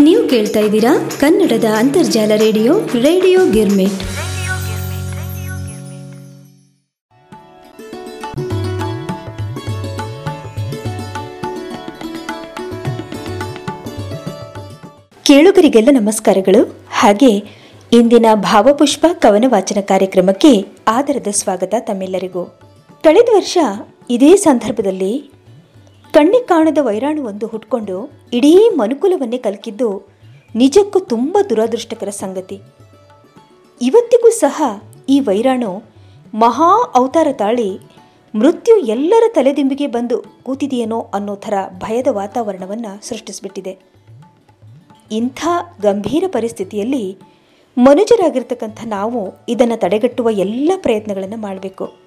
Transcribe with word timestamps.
ನೀವು 0.00 0.28
ಕೇಳ್ತಾ 0.28 0.60
ಇದ್ದೀರಾ 0.60 1.10
ಕನ್ನಡದ 1.20 1.64
ಅಂತರ್ಜಾಲ 1.76 2.32
ರೇಡಿಯೋ 2.36 2.80
ರೇಡಿಯೋ 2.80 3.50
ಗಿರ್ಮಿಟ್. 3.50 3.92
ಕೇಳುಗರಿಗೆಲ್ಲ 15.24 15.88
ನಮಸ್ಕಾರಗಳು. 15.92 16.76
ಹಾಗೆ 16.90 17.36
ಇಂದಿನ 17.92 18.26
ಭಾವಪುಷ್ಪ 18.34 19.06
ಕವನ 19.12 19.44
ವಾಚನ 19.48 19.80
ಕಾರ್ಯಕ್ರಮಕ್ಕೆ 19.80 20.66
ಆದರದ 20.88 21.26
ಸ್ವಾಗತ 21.30 21.74
ತಮ್ಮೆಲ್ಲರಿಗೂ. 21.80 22.44
ಕಳೆದ 23.04 23.28
ವರ್ಷ 23.34 23.58
ಇದೇ 24.10 24.36
ಸಂದರ್ಭದಲ್ಲಿ 24.36 25.35
ಕಣ್ಣಿಗೆ 26.16 26.44
ಕಾಣದ 26.44 26.78
ವೈರಾಣು 26.82 27.24
ಒಂದು 27.24 27.46
ಹುಟ್ಕೊಂಡು 27.46 28.10
ಇಡೀ 28.32 28.68
ಮನುಕುಲವನ್ನೇ 28.76 29.38
ಕಲ್ಕಿದ್ದು 29.38 30.02
ನಿಜಕ್ಕೂ 30.54 30.98
ತುಂಬ 30.98 31.38
ದುರದೃಷ್ಟಕರ 31.50 32.10
ಸಂಗತಿ. 32.10 32.60
ಇವತ್ತಿಗೂ 33.82 34.30
ಸಹ 34.30 34.62
ಈ 35.08 35.20
ವೈರಾಣು 35.20 35.82
ಮಹಾ 36.34 36.92
ಅವತಾರ 36.94 37.26
ತಾಳಿ 37.32 37.78
ಮೃತ್ಯು 38.34 38.76
ಎಲ್ಲರ 38.76 39.22
ತಲೆದಿಂಬಿಗೆ 39.28 39.86
ಬಂದು 39.86 40.24
ಕೂತಿದೆಯೇನೋ 40.42 41.00
ಅನ್ನೋ 41.14 41.36
ಥರ 41.36 41.54
ಭಯದ 41.78 42.06
ವಾತಾವರಣವನ್ನು 42.10 43.08
ಸೃಷ್ಟಿಸಿಬಿಟ್ಟಿದೆ. 43.08 43.78
ಇಂಥ 45.12 45.46
ಗಂಭೀರ 45.82 46.24
ಪರಿಸ್ಥಿತಿಯಲ್ಲಿ 46.28 47.18
ಮನುಜರಾಗಿರ್ತಕ್ಕಂಥ 47.78 48.78
ನಾವು 48.86 49.34
ಇದನ್ನು 49.48 49.76
ತಡೆಗಟ್ಟುವ 49.76 50.30
ಎಲ್ಲ 50.30 50.72
ಪ್ರಯತ್ನಗಳನ್ನು 50.76 51.36
ಮಾಡಬೇಕು. 51.36 52.05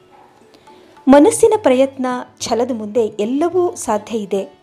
ಮನಸ್ಸಿನ 1.09 1.53
ಪ್ರಯತ್ನ 1.61 2.05
ಛಲದ 2.39 2.71
ಮುಂದೆ 2.73 3.05
ಎಲ್ಲವೂ 3.05 3.75
ಸಾಧ್ಯ 3.75 4.17
ಇದೆ. 4.17 4.59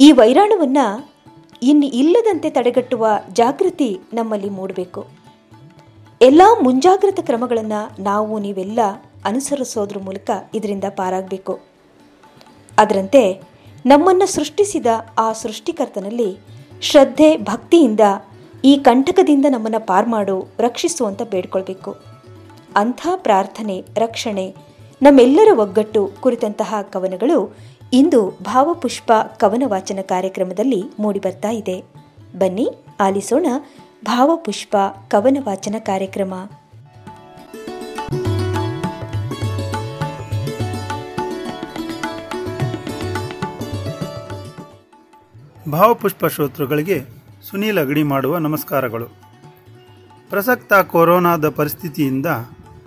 ಈ 0.00 0.12
ವೈರಾಣುವನ್ನು 0.12 1.10
ಇನ್ನು 1.62 1.86
ಇಲ್ಲದಂತೆ 1.86 2.50
ತಡೆಗಟ್ಟುವ 2.50 3.06
ಜಾಗೃತಿ 3.32 4.00
ನಮ್ಮಲ್ಲಿ 4.12 4.50
ಮೂಡಬೇಕು. 4.50 5.06
ಎಲ್ಲ 6.22 6.42
ಮುಂಜಾಗ್ರತಾ 6.62 7.22
ಕ್ರಮಗಳನ್ನು 7.22 8.02
ನಾವು 8.02 8.38
ನೀವೆಲ್ಲ 8.38 8.78
ಅನುಸರಿಸೋದ್ರ 9.24 9.98
ಮೂಲಕ 9.98 10.30
ಇದರಿಂದ 10.54 10.84
ಪಾರಾಗಬೇಕು. 10.96 11.60
ಅದರಂತೆ 12.78 13.42
ನಮ್ಮನ್ನು 13.86 14.26
ಸೃಷ್ಟಿಸಿದ 14.26 14.86
ಆ 15.18 15.32
ಸೃಷ್ಟಿಕರ್ತನಲ್ಲಿ 15.32 16.38
ಶ್ರದ್ಧೆ, 16.80 17.36
ಭಕ್ತಿಯಿಂದ 17.36 18.00
ಈ 18.64 18.76
ಕಂಟಕದಿಂದ 18.76 19.46
ನಮ್ಮನ್ನು 19.50 19.86
ಪಾರು 19.86 20.10
ಮಾಡು, 20.10 20.48
ರಕ್ಷಿಸು 20.58 21.04
ಅಂತ 21.04 21.22
ಬೇಡ್ಕೊಳ್ಬೇಕು. 21.22 21.96
ಅಂಥ 22.76 23.06
ಪ್ರಾರ್ಥನೆ, 23.16 23.84
ರಕ್ಷಣೆ 23.96 24.71
ನಮ್ಮೆಲ್ಲರ 25.02 25.58
ಒಗ್ಗಟ್ಟು 25.58 26.10
ಕುರಿತಂತಹ 26.20 26.74
ಕವನಗಳು 26.82 27.56
ಇಂದು 27.92 28.38
ಭಾವಪುಷ್ಪ 28.42 29.12
ಕವನ 29.36 29.62
ವಾಚನ 29.66 29.98
ಕಾರ್ಯಕ್ರಮದಲ್ಲಿ 30.02 30.84
ಮೂಡಿಬರ್ತಾ 30.98 31.50
ಇದೆ. 31.50 31.84
ಬನ್ನಿ, 32.38 32.68
ಆಲಿಸೋಣ 33.00 33.46
ಭಾವಪುಷ್ಪ 34.04 34.76
ಕವನ 35.08 35.36
ವಾಚನ 35.40 35.74
ಕಾರ್ಯಕ್ರಮ. 35.78 36.34
ಭಾವಪುಷ್ಪ 45.72 46.26
ಶ್ರೋತೃಗಳಿಗೆ 46.26 47.02
ಸುನೀಲ್ 47.50 47.78
ಅಗಡಿ 47.78 48.02
ಮಾಡುವ 48.02 48.38
ನಮಸ್ಕಾರಗಳು. 48.38 49.06
ಪ್ರಸಕ್ತ 50.30 50.72
ಕೊರೋನಾದ 50.74 51.48
ಪರಿಸ್ಥಿತಿಯಿಂದ 51.48 52.26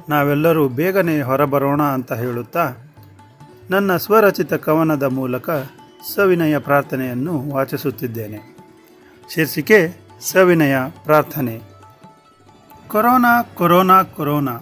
ನಾವೆಲ್ಲರೂ 0.10 0.68
ಬೇಗನೆ 0.68 1.22
ಹೊರಬರೋಣ 1.22 1.82
ಅಂತ 1.84 2.14
ಹೇಳುತ್ತಾ, 2.14 2.74
ನನ್ನ 3.70 3.98
ಸ್ವರಚಿತ 3.98 4.54
ಕವನದ 4.54 5.04
ಮೂಲಕ 5.04 5.50
ಸವಿನಯ 6.16 6.58
ಪ್ರಾರ್ಥನೆಯನ್ನು 6.58 7.52
ವಾಚಿಸುತ್ತಿದ್ದೇನೆ. 7.52 8.58
ಶೀರ್ಷಿಕೆ, 9.34 10.00
ಸವಿನಯ 10.22 10.78
ಪ್ರಾರ್ಥನೆ. 11.04 11.62
Corona 12.88 13.42
corona 13.42 14.04
corona. 14.04 14.60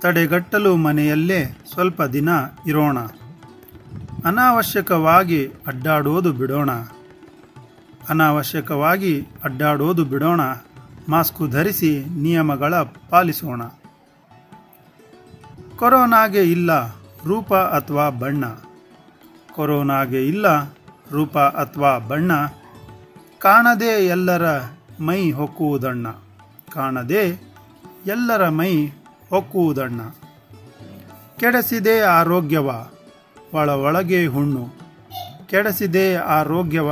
ತಡೆಗಟ್ಟಲು 0.00 0.76
ಮನೆಯಲ್ಲೇ 0.76 1.58
ಸ್ವಲ್ಪ 1.72 2.02
ದಿನ 2.02 2.28
ಇರೋಣ. 2.66 2.98
ಅನಾವಶ್ಯಕವಾಗಿ 4.24 5.46
ಅಡ್ಡಾಡೋದು 5.66 6.32
ಬಿಡೋಣ. 6.32 6.70
ಅನಾವಶ್ಯಕವಾಗಿ 8.08 9.28
ಅಡ್ಡಾಡೋದು 9.44 10.04
ಬಿಡೋಣ. 10.04 10.40
ಮಾಸ್ಕು 11.08 11.48
ಧರಿಸಿ 11.48 12.04
ನಿಯಮಗಳ 12.20 12.74
ಪಾಲಿಸೋಣ. 12.82 13.62
ಕೊರೋನಾಗೆ 15.82 16.42
ಇಲ್ಲ 16.42 16.88
ರೂಪ 17.26 17.54
ಅಥವಾ 17.54 18.10
ಬಣ್ಣ. 18.10 18.44
ಕೊರೋನಾಗೆ 19.52 20.26
ಇಲ್ಲ 20.26 20.64
ರೂಪ 21.10 21.38
ಅಥವಾ 21.38 21.98
ಬಣ್ಣ. 21.98 22.46
ಕಾಣದೆ 23.38 24.06
ಎಲ್ಲರ 24.06 24.42
ಮೈ 25.00 25.30
ಹೊಕ್ಕುವುದಣ್ಣ. 25.30 26.10
ಕಾಣದೆ 26.72 27.42
ಎಲ್ಲರ 28.06 28.48
ಮೈ 28.48 28.86
ಹೊಕ್ಕುವುದಣ್ಣ. 29.30 30.00
ಕೆಡಿಸಿದೆ 31.38 32.00
ಆರೋಗ್ಯವ 32.00 32.70
ಒಳ 33.54 33.70
ಒಳಗೆ 33.70 34.26
ಹುಣ್ಣು. 34.26 34.68
ಕೆಡಿಸಿದೆ 35.46 36.16
ಆರೋಗ್ಯವ, 36.16 36.90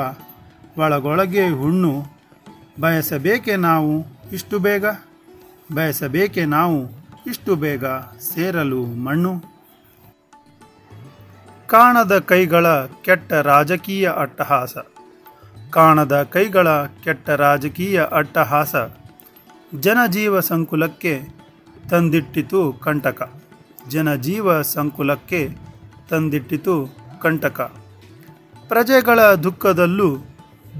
ಒಳಗೊಳಗೆ 0.78 1.48
ಹುಣ್ಣು. 1.48 2.04
ಬಯಸಬೇಕೆ 2.80 3.56
ನಾವು 3.56 4.06
ಇಷ್ಟು 4.32 4.58
ಬೇಗ? 4.58 4.84
ಬಯಸಬೇಕೆ 5.74 6.44
ನಾವು 6.44 7.00
ಇಷ್ಟು 7.30 7.56
ಬೇಗ 7.56 7.84
ಸೇರಲು 8.34 8.86
ಮಣ್ಣು? 8.86 9.42
ಕಾಣದ 11.66 12.18
ಕೈಗಳ 12.18 12.66
ಕೆಟ್ಟ 12.84 13.32
ರಾಜಕೀಯ 13.32 14.10
ಅಟ್ಟಹಾಸ. 14.16 14.76
ಕಾಣದ 15.70 16.22
ಕೈಗಳ 16.22 16.68
ಕೆಟ್ಟ 16.84 17.30
ರಾಜಕೀಯ 17.30 18.02
ಅಟ್ಟಹಾಸ. 18.12 18.74
ಜನಜೀವ 19.80 20.40
ಸಂಕುಲಕ್ಕೆ 20.40 21.22
ತಂದಿಟ್ಟಿತು 21.90 22.72
ಕಂಟಕ. 22.72 23.32
ಜನಜೀವ 23.88 24.62
ಸಂಕುಲಕ್ಕೆ 24.62 25.56
ತಂದಿಟ್ಟಿತು 26.08 26.88
ಕಂಟಕ. 27.20 27.60
ಪ್ರಜೆಗಳ 28.68 29.20
ದುಃಖದಲ್ಲೂ 29.20 30.16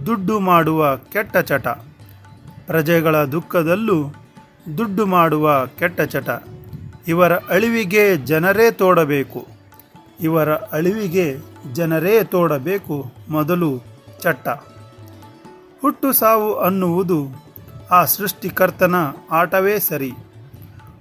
ದುಡ್ಡು 0.07 0.41
ಮಾಡುವ 0.41 0.97
ಕೆಟ್ಟ 0.97 1.37
ಚಟ. 1.37 1.69
ಪ್ರಜೆಗಳ 2.67 3.25
ದುಃಖದಲ್ಲೂ 3.25 4.15
ದುಡ್ಡು 4.79 5.07
ಮಾಡುವ 5.07 5.67
ಕೆಟ್ಟ 5.79 6.01
ಚಟ. 6.01 6.29
ಇವರ 7.09 7.33
ಅಳಿವಿಗೆ 7.37 8.17
ಜನರೇ 8.17 8.71
ತೋಡಬೇಕು. 8.71 9.47
ಇವರ 10.21 10.55
ಅಳಿವಿಗೆ 10.55 11.37
ಜನರೇ 11.73 12.25
ತೋಡಬೇಕು 12.25 13.13
ಮೊದಲು 13.29 13.83
ಚಟ್ಟ. 14.23 14.49
ಹುಟ್ಟು 15.83 16.13
ಸಾವು 16.13 16.55
ಅನ್ನುವುದು 16.55 17.45
ಆ 17.91 18.05
ಸೃಷ್ಟಿಕರ್ತನ 18.05 18.95
ಆಟವೇ 19.31 19.79
ಸರಿ. 19.79 20.13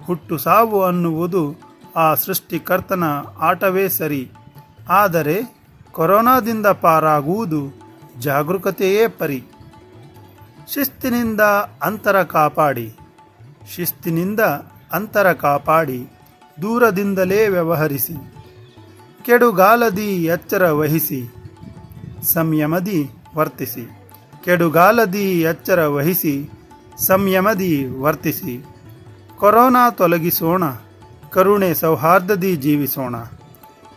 ಹುಟ್ಟು 0.03 0.37
ಸಾವು 0.37 0.83
ಅನ್ನುವುದು 0.83 1.55
ಆ 1.95 2.13
ಸೃಷ್ಟಿಕರ್ತನ 2.13 3.03
ಆಟವೇ 3.39 3.89
ಸರಿ. 3.89 4.31
ಆದರೆ 4.89 5.57
ಕೊರೋನಾದಿಂದ 5.91 6.67
ಪಾರಾಗುವುದು 6.67 7.73
ಜಾಗರೂಕತೆಯೇ 8.19 9.07
ಪರಿ. 9.07 9.43
ಶಿಸ್ತಿನಿಂದ 10.73 11.41
ಅಂತರ 11.83 12.23
ಕಾಪಾಡಿ. 12.23 12.95
ಶಿಸ್ತಿನಿಂದ 13.75 14.40
ಅಂತರ 14.94 15.34
ಕಾಪಾಡಿ, 15.34 16.09
ದೂರದಿಂದಲೇ 16.62 17.47
ವ್ಯವಹರಿಸಿ. 17.47 18.13
ಕೆಡುಗಾಲದಿ 19.25 20.24
ಎಚ್ಚರ 20.24 20.69
ವಹಿಸಿ. 20.69 21.34
ಸಂಯಮದಿ 22.24 23.09
ವರ್ತಿಸಿ. 23.35 23.90
ಕೆಡುಗಾಲದಿ 24.44 25.41
ಎಚ್ಚರ 25.41 25.85
ವಹಿಸಿ. 25.88 26.50
ಸಂಯಮದಿ 26.97 27.85
ವರ್ತಿಸಿ. 27.85 28.66
ಕೊರೋನಾ 29.38 29.90
ತೊಲಗಿಸೋಣ, 29.90 30.63
ಕರುಣೆ 31.31 31.74
ಸೌಹಾರ್ದದಿ 31.74 32.56
ಜೀವಿಸೋಣ. 32.56 33.16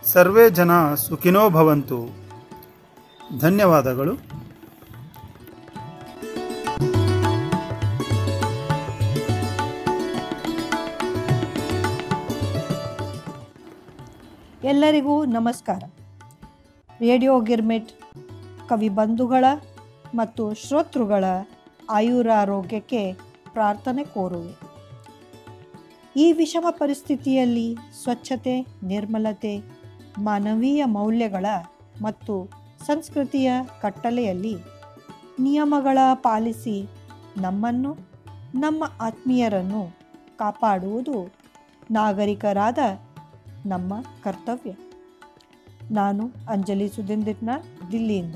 ಸರ್ವೇ 0.04 0.50
ಜನ 0.50 0.94
ಸುಖಿನೋ 0.94 1.50
ಭವಂತು. 1.50 2.16
ಧನ್ಯವಾದಗಳು. 3.41 4.41
ಎಲ್ಲರಿಗೂ 14.64 15.24
ನಮಸ್ಕಾರ. 15.24 15.82
ರೇಡಿಯೋ 17.00 17.41
ಗಿರ್ಮಿಟ್, 17.41 17.88
ಕವಿ 18.68 18.88
ಬಂಧುಗಳ 18.88 19.44
ಮತ್ತು 20.14 20.54
ಶ್ರೋತೃಗಳ 20.54 21.24
ಆಯುರಾರೋಗ್ಯಕ್ಕೆ 21.91 23.12
ಪ್ರಾರ್ಥನೆ 23.53 24.04
ಕೋರುವೆ. 24.04 24.54
ಈ 26.16 26.32
ವಿಷಮ 26.32 26.66
ಪರಿಸ್ಥಿತಿಯಲ್ಲಿ 26.70 27.76
ಸ್ವಚ್ಛತೆ, 28.03 28.66
ನಿರ್ಮಲತೆ, 28.82 29.62
ಮಾನವೀಯ 30.18 30.84
ಮೌಲ್ಯಗಳ 30.84 31.47
ಮತ್ತು 32.03 32.50
ಸಂಸ್ಕೃತಿಯ 32.86 33.53
ಕಟ್ಟಲೆಯಲ್ಲಿ 33.80 34.56
ನಿಯಮಗಳ 35.41 35.98
ಪಾಲಿಸಿ 36.15 36.88
ನಮ್ಮನ್ನು, 37.36 37.98
ನಮ್ಮ 38.54 38.84
ಆತ್ಮೀಯರನ್ನು 39.00 39.97
ಕಾಪಾಡುವುದು 40.36 41.32
ನಾಗರಿಕರಾದ 41.91 42.78
ನಮ್ಮ 43.66 43.94
ಕರ್ತವ್ಯ. 44.24 44.70
ನಾನು 45.91 46.30
ಅಂಜಲಿ 46.48 46.88
ಸುದಿಂದಿಟ್ನ 46.88 47.50
ದಿಲ್ಲಿಯಿಂದ. 47.92 48.34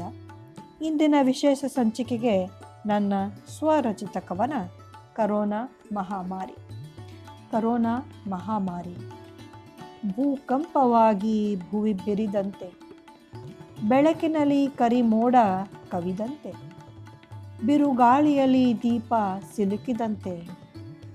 ಇಂದಿನ 0.82 1.14
ವಿಶೇಷ 1.22 1.64
ಸಂಚಿಕೆಗೆ 1.64 2.46
ನನ್ನ 2.86 3.12
ಸ್ವರಚಿತ 3.58 4.16
ಕವನ, 4.16 4.52
ಕರೋನಾ 5.14 5.78
ಮಹಾಮಾರಿ. 5.92 6.54
ಕರೋನಾ 7.52 8.12
ಮಹಾಮಾರಿ. 8.30 8.96
ಭೂಕಂಪವಾಗಿ 10.10 11.56
ಭುವಿ 11.56 11.92
ಬಿರಿದಂತೆ. 11.92 12.72
ಬೆಳಕಿನಲ್ಲಿ 13.88 14.68
ಕರಿಮೋಡ 14.68 15.36
ಕವಿದಂತೆ. 15.90 16.52
ಬಿರುಗಾಳಿಯಲ್ಲಿ 17.66 18.82
ದೀಪ 18.82 19.14
ಸಿಲುಕಿದಂತೆ. 19.56 20.48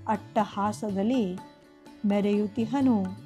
ಅಟ್ಟಹಾಸದಲ್ಲಿ 0.08 1.38
ಮೆರೆಯುತಿಹನು 2.06 3.21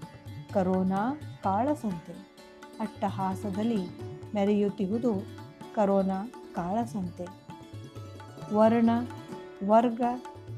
ಕರೋನಾ 0.57 1.21
ಕಾಳಸಂತೆ 1.45 2.13
ಅಟ್ಟಹಾಸದಲ್ಲಿ 2.81 3.87
ಮೆರೆಯುತ್ತಿರುವುದು 4.35 5.15
ಕರೋನಾ 5.75 6.31
ಕಾಳಸಂತೆ 6.55 7.27
ವರ್ಣ, 8.55 8.91
ವರ್ಗ 9.67 10.01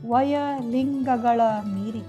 ವಯ 0.09 0.39
ಲಿಂಗಗಳ 0.71 1.41
ಮೀರಿ. 1.75 2.03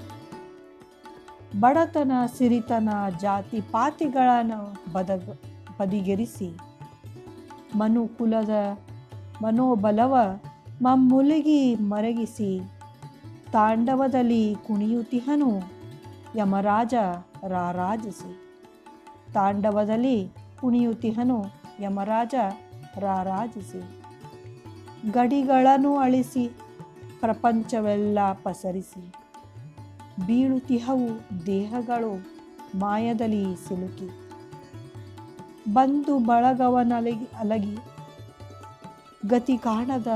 ಬಡತನ, 1.59 2.11
ಸಿರಿತನ, 2.37 2.89
ಜಾತಿ 3.19 3.61
ಪಾತಿಗಳನ್ನು 3.61 4.93
ಬದಗ, 4.93 5.37
ಬದಿಗೆರಿಸಿ. 5.81 6.57
ಮನುಕುಲದ 7.75 8.77
ಮನೋಬಲವ 9.41 10.17
ಮಮ್ಮುಲುಗಿ 10.81 11.75
ಮರಗಿಸಿ. 11.75 12.59
ತಾಂಡವದಲ್ಲಿ 13.51 14.55
ಕುಣಿಯುತಿಹನು 14.55 15.59
ಯಮರಾಜ 16.35 16.93
ರಾರಾಜಿಸಿ 17.47 18.55
ತಾಂಡವದಲ್ಲಿ 19.33 20.29
ಕುಣಿಯುತಿಹನು 20.61 21.45
ಯಮರಾಜ 21.79 22.35
ರಾರಾಜಿಸಿ 22.97 23.99
ಗಡಿಗಳನ್ನು 25.11 25.97
ಅಳಿಸಿ 25.97 26.47
ಪ್ರಪಂಚವೆಲ್ಲ 27.19 28.19
ಪಸರಿಸಿ. 28.43 29.13
ಬೀಳುತಿಹವು 30.27 31.45
ದೇಹಗಳು 31.45 32.27
ಮಾಯದಲ್ಲಿ 32.79 33.67
ಸಿಲುಕಿ. 33.67 34.09
ಬಂದು 35.73 36.19
ಬಳಗವನಲಗಿ 36.19 37.25
ಅಲಗಿ 37.25 37.77
ಗತಿ 39.29 39.57
ಕಾಣದ 39.57 40.07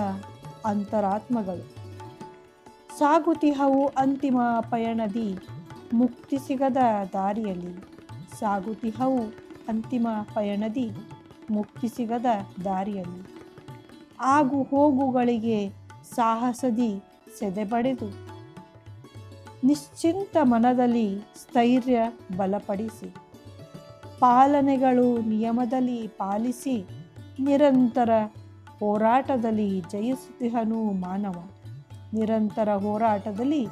ಅಂತರಾತ್ಮಗಳು. 0.65 1.83
ಸಾಗುತಿಹವು 2.99 3.87
ಅಂತಿಮ 3.87 4.41
ಪಯಣದಿ 4.71 5.37
ಮುಕ್ತಿ 5.94 6.38
ಸಿಗದ 6.38 6.78
ದಾರಿಯಲ್ಲಿ 7.13 7.81
ಸಾಗುತಿಹವು 8.40 9.19
ಅಂತಿಮ 9.69 10.07
ಪಯಣದಿ 10.34 10.92
ಮುಕ್ತಿ 11.51 11.88
ಸಿಗದ 11.88 12.25
ದಾರಿಯಲ್ಲಿ. 12.66 13.36
ಆಗು 14.22 14.63
ಹೋಗುಗಳಿಗೆ 14.63 15.69
ಸಾಹಸದಿ 16.16 17.01
ಸೆದೆಬಡೆದು. 17.40 18.10
ನಿಶ್ಚಿಂತ 19.63 20.38
ಮನದಲ್ಲಿ 20.44 21.19
ಸ್ಥೈರ್ಯ 21.19 22.00
ಬಲಪಡಿಸಿ. 22.38 23.16
ಪಾಲನೆಗಳು 24.19 25.22
ನಿಯಮದಲ್ಲಿ 25.22 26.07
ಪಾಲಿಸಿ 26.07 26.86
ನಿರಂತರ 27.40 28.10
ಹೋರಾಟದಲ್ಲಿ 28.80 29.81
ಜಯಿಸುತ್ತಿಹನು 29.81 30.84
ಮಾನವ. 30.84 31.50
ನಿರಂತರ 32.13 32.74
ಹೋರಾಟದಲ್ಲಿ 32.75 33.68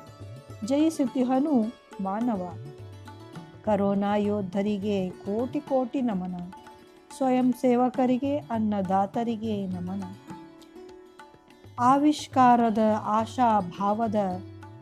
ಜಯಿಸುತ್ತಿಹನು 0.66 1.81
ಮಾನವ. 2.04 2.58
ಕರೋನಾ 3.66 4.16
ಯೋಧರಿಗೆ 4.16 5.10
ಕೋಟಿ 5.10 5.60
ಕೋಟಿ 5.60 6.02
ನಮನ. 6.02 6.36
ಸ್ವಯಂ 7.18 7.54
ಸೇವಕರಿಗೆ, 7.54 8.38
ಅನ್ನದಾತರಿಗೆ 8.38 9.68
ನಮನ. 9.68 10.04
ಆವಿಷ್ಕಾರದ 11.80 12.78
ಆಶಾ 13.02 13.60
ಭಾವದ 13.60 14.16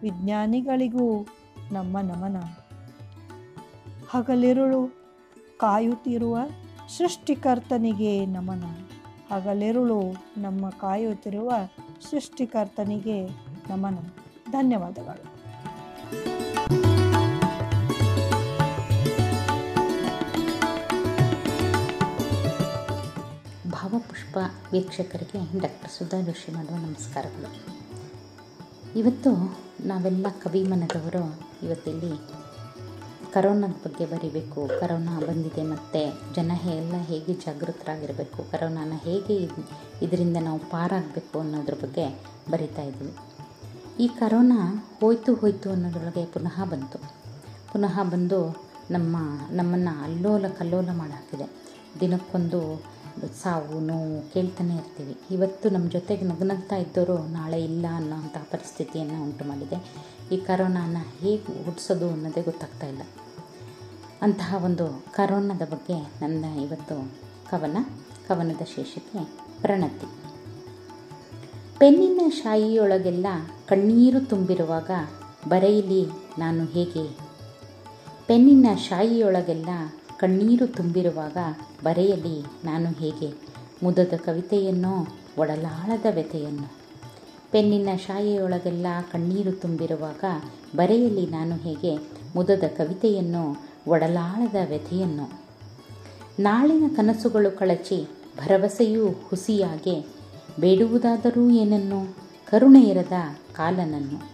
ವಿಜ್ಞಾನಿಗಳಿಗೂ 0.02 1.26
ನಮ್ಮ 1.72 2.00
ನಮನ. 2.00 2.38
ಹಗಲಿರುಳು 4.10 4.88
ಕಾಯುತ್ತಿರುವ 5.58 6.38
ಸೃಷ್ಟಿಕರ್ತನಿಗೆ 6.98 8.26
ನಮನ. 8.26 8.64
ಹಗಲಿರುಳು 9.34 10.02
ನಮ್ಮ 10.38 10.70
ಕಾಯುತ್ತಿರುವ 10.70 11.52
ಸೃಷ್ಟಿಕರ್ತನಿಗೆ 12.12 13.28
ನಮನ. 13.70 13.98
ಧನ್ಯವಾದಗಳು. 14.52 15.40
ಭಾವಪುಷ್ಪ 24.30 24.72
ವೀಕ್ಷಕರಿಗೆ, 24.72 25.60
ಡಾಕ್ಟರ್ 25.60 25.92
ಸುಧಾ 25.92 26.22
ಜೋಶಿ 26.22 26.54
ಮಾಡುವ 26.54 26.76
ನಮಸ್ಕಾರಗಳು. 26.76 27.50
ಇವತ್ತು 29.00 29.32
ನಾವೆಲ್ಲ 29.86 30.28
ಕವಿಮನದವರು 30.44 31.24
ಇವತ್ತಿಲ್ಲಿ 31.64 32.12
ಕರೋನಾದ 33.34 33.72
ಬಗ್ಗೆ 33.72 34.06
ಬರಿಬೇಕು, 34.06 34.68
ಕರೋನಾ 34.80 35.20
ಬಂದಿದೆ 35.20 35.64
ಮತ್ತು 35.64 36.02
ಜನ 36.36 36.52
ಎಲ್ಲ 36.66 36.94
ಹೇಗೆ 36.98 37.34
ಜಾಗೃತರಾಗಿರಬೇಕು, 37.34 38.52
ಕರೋನಾನ 38.52 38.94
ಹೇಗೆ 39.04 39.50
ಇದರಿಂದ 40.06 40.38
ನಾವು 40.42 40.60
ಪಾರಾಗಬೇಕು 40.60 41.40
ಅನ್ನೋದ್ರ 41.40 41.74
ಬಗ್ಗೆ 41.74 42.22
ಬರಿತಾ 42.52 42.82
ಇದ್ದೀವಿ. 42.82 43.14
ಈ 44.00 44.08
ಕರೋನಾ 44.08 44.90
ಹೋಯ್ತು 45.00 45.34
ಹೋಯ್ತು 45.34 45.70
ಅನ್ನೋದ್ರೊಳಗೆ 45.72 46.26
ಪುನಃ 46.26 46.64
ಬಂತು. 46.64 47.00
ಪುನಃ 47.74 48.04
ಬಂದು 48.04 48.70
ನಮ್ಮ, 48.92 49.18
ನಮ್ಮನ್ನು 49.52 50.04
ಅಲ್ಲೋಲ 50.04 50.46
ಕಲ್ಲೋಲ 50.48 50.90
ಮಾಡಾಕಿದೆ 50.94 51.48
ದಿನಕ್ಕೊಂದು 52.00 52.84
ಸಾವು 53.44 53.80
ನೋವು 53.80 54.34
ಕೇಳ್ತಾನೆ 54.34 54.76
ಇರ್ತೀವಿ. 54.76 55.18
ಇವತ್ತು 55.32 55.70
ನಮ್ಮ 55.70 55.90
ಜೊತೆಗೆ 55.90 56.26
ನಗುನಗ್ತಾ 56.26 56.76
ಇದ್ದವರು 56.76 57.28
ನಾಳೆ 57.28 57.64
ಇಲ್ಲ 57.64 57.86
ಅನ್ನೋಂಥ 57.96 58.38
ಪರಿಸ್ಥಿತಿಯನ್ನು 58.38 59.24
ಉಂಟು 59.24 59.46
ಮಾಡಿದೆ. 59.46 59.94
ಈ 60.32 60.38
ಕರೋನಾನ 60.38 60.98
ಹೇಗೆ 61.20 61.70
ಓಡಿಸೋದು 61.70 62.10
ಅನ್ನೋದೇ 62.10 62.42
ಗೊತ್ತಾಗ್ತಾ 62.42 62.88
ಇಲ್ಲ. 62.88 63.02
ಅಂತಹ 64.22 64.56
ಒಂದು 64.66 65.06
ಕರೋನಾದ 65.14 65.62
ಬಗ್ಗೆ 65.62 66.02
ನನ್ನ 66.22 66.46
ಇವತ್ತು 66.60 67.12
ಕವನ, 67.52 67.78
ಕವನದ 68.28 68.62
ಶೀರ್ಷಿಕೆ 68.76 69.30
ಪ್ರಣತಿ. 69.62 70.06
ಪೆನ್ನಿನ 71.80 72.22
ಶಾಯಿಯೊಳಗೆಲ್ಲ 72.30 73.28
ಕಣ್ಣೀರು 73.68 74.20
ತುಂಬಿರುವಾಗ 74.20 74.92
ಬರೆಯಲಿ 75.50 76.06
ನಾನು 76.40 76.66
ಹೇಗೆ? 76.66 77.18
ಪೆನ್ನಿನ 78.28 78.66
ಶಾಯಿಯೊಳಗೆಲ್ಲ 78.76 79.70
ಕಣ್ಣೀರು 80.20 80.68
ತುಂಬಿರುವಾಗ 80.68 81.38
ಬರೆಯಲಿ 81.84 82.46
ನಾನು 82.66 82.90
ಹೇಗೆ. 82.90 83.34
ಮುದದ 83.84 84.14
ಕವಿತೆಯನ್ನೋ, 84.26 85.08
ಒಡಲಾಳದ 85.38 86.06
ವ್ಯಥೆಯನ್ನು. 86.14 86.74
ಪೆನ್ನಿನ 87.52 87.90
ಶಾಯೆಯೊಳಗೆಲ್ಲ 87.98 88.88
ಕಣ್ಣೀರು 89.12 89.52
ತುಂಬಿರುವಾಗ 89.52 90.24
ಬರೆಯಲಿ 90.76 91.26
ನಾನು 91.26 91.56
ಹೇಗೆ. 91.56 91.98
ಮುದದ 92.36 92.64
ಕವಿತೆಯನ್ನು, 92.78 93.64
ಒಡಲಾಳದ 93.88 94.56
ವ್ಯಥೆಯನ್ನು. 94.70 95.42
ನಾಳಿನ 96.40 96.84
ಕನಸುಗಳು 96.96 97.58
ಕಳಚಿ 97.58 98.08
ಭರವಸೆಯೂ 98.38 99.08
ಹುಸಿಯಾಗೆ. 99.08 100.06
ಬೇಡುವುದಾದರೂ 100.60 101.50
ಏನನ್ನು 101.50 102.16
ಕರುಣೆಯರದ 102.52 103.14
ಕಾಲನನ್ನು. 103.54 104.32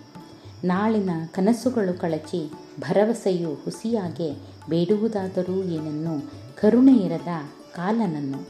ನಾಳಿನ 0.64 1.10
ಕನಸುಗಳು 1.32 2.00
ಕಳಚಿ 2.00 2.52
ಭರವಸೆಯು 2.80 3.54
ಹುಸಿಯಾಗೆ. 3.54 4.55
ಬೇಡುವುದಾದರೂ 4.70 5.64
ಏನನ್ನು? 5.64 6.32
ಕರುಣೆ 6.62 6.94
ಇರದ 6.94 7.28
ಕಾಲನನ್ನು. 7.76 8.48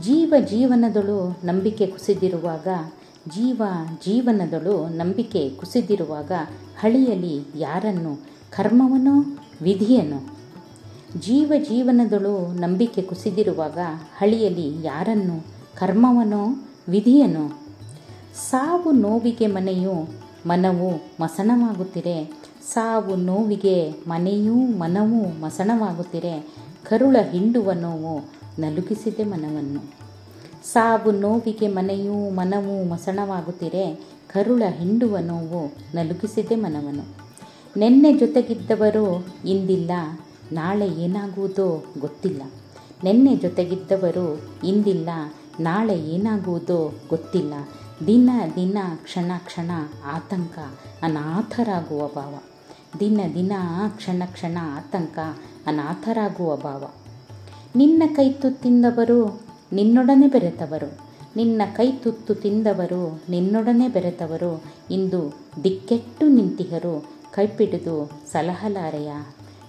ಜೀವ 0.00 0.34
ಜೀವನದಳು 0.50 1.40
ನಂಬಿಕೆ 1.46 1.86
ಕುಸಿದಿರುವಾಗ, 1.86 2.68
ಜೀವ 3.28 3.62
ಜೀವನದಳು 4.04 4.88
ನಂಬಿಕೆ 4.88 5.48
ಕುಸಿದಿರುವಾಗ 5.48 6.32
ಹಳಿಯಲಿ 6.80 7.44
ಯಾರನ್ನು? 7.54 8.14
ಕರ್ಮವನೋ, 8.50 9.38
ವಿಧಿಯನೋ? 9.62 10.36
ಜೀವ 11.20 11.52
ಜೀವನದಳು 11.58 12.52
ನಂಬಿಕೆ 12.60 13.02
ಕುಸಿದಿರುವಾಗ 13.02 13.78
ಹಳಿಯಲಿ 14.18 14.84
ಯಾರನ್ನು? 14.84 15.46
ಕರ್ಮವನೋ, 15.78 16.68
ವಿಧಿಯನೋ? 16.88 17.60
ಸಾವು 18.50 18.92
ನೋವಿಗೆ 18.92 19.46
ಮನೆಯು 19.46 20.08
ಮನವು 20.46 20.90
ಮಸಣವಾಗುತ್ತಿರೆ 21.20 22.49
ಸಾವು 22.72 23.16
ನೋವಿಗೆ 23.16 23.90
ಮನೆಯೂ 24.08 24.54
ಮನವೂ 24.54 25.40
ಮಸಣವಾಗುತ್ತಿರೆ 25.40 26.34
ಕರುಳ 26.88 27.16
ಹಿಂಡುವ 27.30 27.72
ನೋವು 27.72 28.30
ನಲುಗಿಸಿದೆ 28.58 29.24
ಮನವನ್ನು. 29.24 29.80
ಸಾವು 30.72 31.10
ನೋವಿಗೆ 31.10 31.68
ಮನೆಯೂ 31.68 32.30
ಮನವೂ 32.30 32.84
ಮಸಣವಾಗುತ್ತಿರೆ 32.84 33.94
ಕರುಳ 34.28 34.62
ಹಿಂಡುವ 34.78 35.18
ನೋವು 35.18 35.72
ನಲುಗಿಸಿದೆ 35.94 36.54
ಮನವನ್ನು 36.54 37.02
ನೆನ್ನೆ 37.76 38.12
ಜೊತೆಗಿದ್ದವರು 38.18 39.26
ಇಂದಿಲ್ಲ, 39.46 39.90
ನಾಳೆ 40.52 40.88
ಏನಾಗುವುದೋ 40.88 41.84
ಗೊತ್ತಿಲ್ಲ. 42.00 42.42
ನೆನ್ನೆ 43.04 43.36
ಜೊತೆಗಿದ್ದವರು 43.36 44.26
ಇಂದಿಲ್ಲ, 44.66 45.08
ನಾಳೆ 45.60 45.98
ಏನಾಗುವುದೋ 45.98 46.94
ಗೊತ್ತಿಲ್ಲ. 47.08 47.54
ದಿನ 48.06 48.30
ದಿನ 48.56 48.78
ಕ್ಷಣ 49.02 49.30
ಕ್ಷಣ 49.38 49.70
ಆತಂಕ, 50.04 50.58
ಅನಾಥರಾಗುವ 51.02 52.08
ಭಾವ. 52.08 52.34
ದಿನ 52.98 53.20
ದಿನ, 53.34 53.52
ಕ್ಷಣ 53.88 54.22
ಕ್ಷಣ 54.26 54.58
ಆತಂಕ, 54.62 55.18
ಅನಾಥರಾಗುವ 55.66 56.56
ಭಾವ. 56.56 56.90
ನಿನ್ನ 57.76 58.02
ಕೈ 58.14 58.32
ತುತ್ತಿಂದವರು 58.32 59.40
ನಿನ್ನೊಡನೆ 59.72 60.28
ಬೆರೆತವರು. 60.28 60.98
ನಿನ್ನ 61.36 61.62
ಕೈ 61.76 61.92
ತುತ್ತು 61.92 62.34
ತಿಂದವರು 62.34 63.22
ನಿನ್ನೊಡನೆ 63.28 63.88
ಬೆರೆತವರು. 63.88 64.64
ಇಂದು 64.90 65.34
ದಿಕ್ಕೆಟ್ಟು 65.64 66.28
ನಿಂತಿಹರು, 66.28 67.04
ಕೈಪಿಡಿದು 67.32 68.10
ಸಲಹಲಾರೆಯ. 68.32 69.12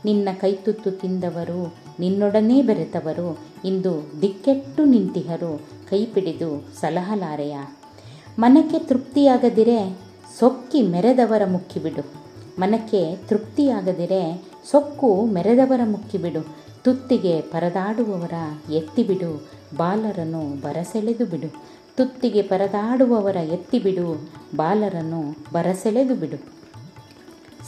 ನಿನ್ನ 0.05 0.29
ಕೈತುತ್ತು 0.39 0.91
ತಿಂದವರು 0.91 1.75
ನಿನ್ನೊಡನೆ 1.99 2.61
ಬೆರೆತವರು. 2.61 3.39
ಇಂದು 3.65 4.21
ದಿಕ್ಕೆಟ್ಟು 4.21 4.85
ನಿಂತಿಹರು, 4.85 5.57
ಕೈಪಿಡಿದು 5.89 6.67
ಸಲಹಲಾರೆಯ. 6.81 7.57
ಮನಕ್ಕೆ 8.39 8.79
ತೃಪ್ತಿಯಾಗದಿರೆ 8.79 9.97
ಸೊಕ್ಕಿ 10.39 10.81
ಮೆರೆದವರ 10.81 11.41
ಮುಕ್ಕಿಬಿಡು 11.45 12.20
ಮನಕ್ಕೆ 12.59 13.15
ತೃಪ್ತಿಯಾಗದಿರೆ 13.15 14.43
ಸೊಕ್ಕು 14.71 15.25
ಮೆರೆದವರ 15.25 15.81
ಮುಕ್ಕಿಬಿಡು. 15.85 16.55
ತುತ್ತಿಗೆ 16.83 17.41
ಪರದಾಡುವವರ 17.41 18.33
ಎತ್ತಿಬಿಡು. 18.71 19.47
ಬಾಲರನ್ನು 19.77 20.61
ಬರಸೆಳೆದು 20.61 21.25
ಬಿಡು 21.25 21.63
ತುತ್ತಿಗೆ 21.97 22.41
ಪರದಾಡುವವರ 22.41 23.35
ಎತ್ತಿಬಿಡು. 23.35 24.29
ಬಾಲರನ್ನು 24.55 25.35
ಬರಸೆಳೆದು 25.53 26.15
ಬಿಡು 26.15 26.61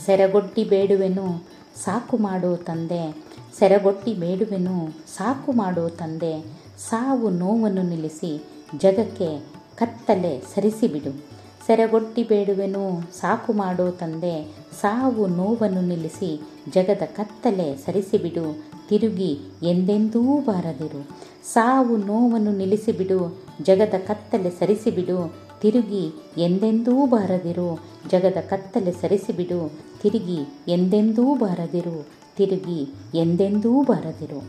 ಸೆರಗೊಟ್ಟಿ 0.06 0.64
ಬೇಡುವೆನು, 0.64 1.44
ಸಾಕು 1.84 2.16
ಮಾಡು 2.16 2.56
ತಂದೆ. 2.56 3.24
ಸೆರಗೊಟ್ಟಿ 3.58 4.14
ಬೇಡುವೆನು, 4.14 4.90
ಸಾಕು 5.16 5.52
ಮಾಡು 5.52 5.88
ತಂದೆ. 5.88 6.42
ಸಾವು 6.78 7.30
ನೋವನ್ನು 7.30 7.82
ನಿಲ್ಲಿಸಿ 7.82 8.44
ಜಗಕ್ಕೆ 8.78 9.38
ಕತ್ತಲೆ 9.76 10.40
ಸರಿಸಿಬಿಡು. 10.54 11.34
ಸೆರಗೊಟ್ಟಿ 11.66 12.22
ಬೇಡುವೆನು, 12.22 13.12
ಸಾಕು 13.20 13.52
ಮಾಡೋ 13.52 13.90
ತಂದೆ. 13.90 14.56
ಸಾವು 14.80 15.26
ನೋವನ್ನು 15.26 15.80
ನಿಲ್ಲಿಸಿ 15.80 16.40
ಜಗದ 16.72 17.02
ಕತ್ತಲೆ 17.04 17.76
ಸರಿಸಿಬಿಡು, 17.76 18.64
ತಿರುಗಿ 18.88 19.38
ಎಂದೆಂದೂ 19.62 20.40
ಬಾರದಿರು. 20.40 21.06
ಸಾವು 21.52 21.96
ನೋವನ್ನು 21.96 22.52
ನಿಲ್ಲಿಸಿಬಿಡು, 22.52 23.42
ಜಗದ 23.62 23.94
ಕತ್ತಲೆ 24.06 24.50
ಸರಿಸಿಬಿಡು, 24.50 25.34
ತಿರುಗಿ 25.60 26.12
ಎಂದೆಂದೂ 26.38 27.06
ಬಾರದಿರು. 27.06 27.80
ಜಗದ 28.10 28.36
ಕತ್ತಲೆ 28.50 28.92
ಸರಿಸಿಬಿಡು, 28.92 29.72
ತಿರುಗಿ 30.02 30.38
ಎಂದೆಂದೂ 30.68 31.34
ಬಾರದಿರು, 31.34 32.06
ತಿರುಗಿ 32.36 32.88
ಎಂದೆಂದೂ 33.14 33.82
ಬಾರದಿರು. 33.82 34.44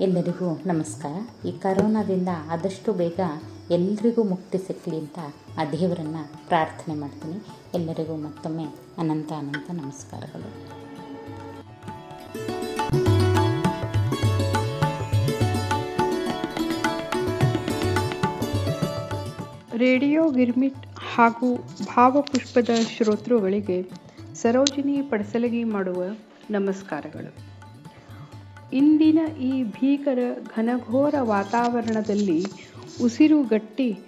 ಎಲ್ಲರಿಗೂ 0.00 0.60
ನಮಸ್ಕಾರ. 0.66 1.46
ಈ 1.46 1.52
ಕರೋನಾದಿಂದ 1.52 2.28
ಆದಷ್ಟು 2.50 2.92
ಬೇಗ 2.92 3.20
ಎಲ್ರಿಗೂ 3.70 4.22
ಮುಕ್ತಿ 4.22 4.58
ಸಿಕ್ಕಲಿ 4.58 4.98
ಅಂತ 4.98 5.18
ಆ 5.58 5.64
ದೇವರನ್ನು 5.64 6.48
ಪ್ರಾರ್ಥನೆ 6.48 6.94
ಮಾಡ್ತೀನಿ. 6.94 7.42
ಎಲ್ಲರಿಗೂ 7.74 8.16
ಮತ್ತೊಮ್ಮೆ 8.16 8.64
ಅನಂತ 8.98 9.32
ಅನಂತ 9.32 9.70
ನಮಸ್ಕಾರಗಳು. 9.70 10.50
ರೇಡಿಯೋ 19.78 20.30
ಗಿರ್ಮಿಟ್ 20.30 20.86
ಹಾಗೂ 21.14 21.56
ಭಾವಪುಷ್ಪದ 21.84 22.68
ಶ್ರೋತೃಗಳಿಗೆ 22.96 23.90
ಸರೋಜಿನಿ 24.34 25.02
ಪಡಸಲಗಿ 25.02 25.64
ಮಾಡುವ 25.64 26.04
ನಮಸ್ಕಾರಗಳು. 26.50 27.54
ಇಂದಿನ 28.72 29.18
ಈ 29.40 29.64
ಭೀಕರ 29.64 30.18
ಘನಘೋರ 30.56 31.14
ವಾತಾವರಣದಲ್ಲಿ 31.20 32.44
ಉಸಿರುಗಟ್ಟಿ 33.02 33.98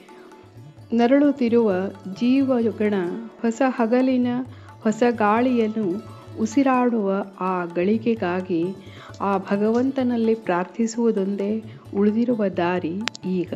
ನರಳುತ್ತಿರುವ 0.92 1.72
ಜೀವಗಣ 2.20 2.94
ಹೊಸ 3.42 3.62
ಹಗಲಿನ 3.66 4.26
ಹೊಸ 4.82 5.02
ಗಾಳಿಯನ್ನು 5.10 6.02
ಉಸಿರಾಡುವ 6.40 7.24
ಆ 7.40 7.64
ಗಳಿಗೆಗಾಗಿ 7.64 8.64
ಆ 9.20 9.38
ಭಗವಂತನಲ್ಲಿ 9.38 10.34
ಪ್ರಾರ್ಥಿಸುವುದೊಂದೇ 10.34 11.64
ಉಳಿದಿರುವ 11.94 12.48
ದಾರಿ 12.48 13.00
ಈಗ. 13.24 13.54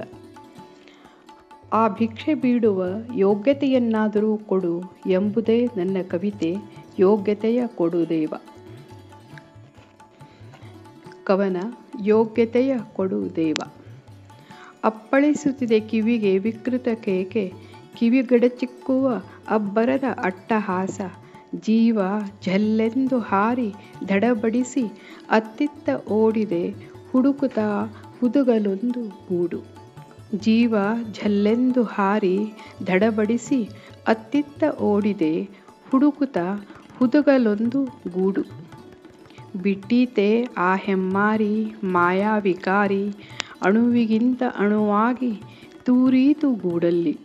ಆ 1.72 1.88
ಭಿಕ್ಷೆ 1.88 2.34
ಬೀಡುವ 2.34 2.84
ಯೋಗ್ಯತೆಯನ್ನಾದರೂ 3.14 4.36
ಕೊಡು 4.36 4.82
ಎಂಬುದೇ 5.06 5.66
ನನ್ನ 5.76 5.96
ಕವಿತೆ, 6.10 6.56
ಯೋಗ್ಯತೆಯ 6.98 7.66
ಕೊಡು 7.66 8.08
ದೇವ. 8.08 8.32
ಕವನ, 11.24 11.56
ಯೋಗ್ಯತೆಯ 12.02 12.78
ಕೊಡು 12.96 13.36
ದೇವ. 13.36 13.56
ಅಪ್ಪಳಿಸುತ್ತಿದೆ 14.84 15.80
ಕಿವಿಗೆ 15.80 16.38
ವಿಕೃತ 16.38 16.88
ಕೇಕೆ. 17.00 17.44
ಕಿವಿಗಡಚಿಕ್ಕುವ 17.98 19.06
ಅಬ್ಬರದ 19.48 20.04
ಅಟ್ಟಹಾಸ 20.24 20.98
ಜೀವ 21.54 21.98
ಝಲ್ಲೆಂದು 22.44 23.18
ಹಾರಿ 23.20 23.70
ದಡಬಡಿಸಿ 24.08 24.84
ಅತ್ತಿತ್ತ 25.30 25.88
ಓಡಿದೆ 26.12 26.64
ಹುಡುಕುತ 27.10 27.58
ಹುದುಗಲೊಂದು 28.18 29.02
ಗೂಡು. 29.28 29.60
ಜೀವ 30.36 30.74
ಝಲ್ಲೆಂದು 31.14 31.82
ಹಾರಿ 31.84 32.36
ದಡಬಡಿಸಿ 32.86 33.60
ಅತ್ತಿತ್ತ 34.06 34.64
ಓಡಿದೆ 34.82 35.34
ಹುಡುಕುತ 35.90 36.38
ಹುದುಗಲೊಂದು 36.98 37.80
ಗೂಡು. 38.08 38.42
ಬಿಟ್ಟೀತೆ 39.62 40.28
ಆ 40.58 40.74
ಹೆಮ್ಮಾರಿ, 40.76 41.54
ಮಾಯಾವಿಕಾರಿ 41.84 43.04
ಅಣುವಿಗಿಂತ 43.62 44.42
ಅಣುವಾಗಿ 44.58 45.42
ತೂರೀತು 45.84 46.52
ಗೂಡಲ್ಲಿ. 46.52 47.18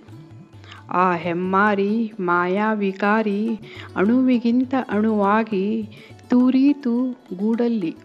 ಆ 0.89 1.15
ಹೆಮ್ಮಾರಿ, 1.15 2.13
ಮಾಯಾವಿಕಾರಿ 2.20 3.60
ಅಣುವಿಗಿಂತ 3.96 4.74
ಅಣುವಾಗಿ 4.89 5.89
ತೂರೀತು 6.30 7.12
ಗೂಡಲ್ಲಿ. 7.38 7.96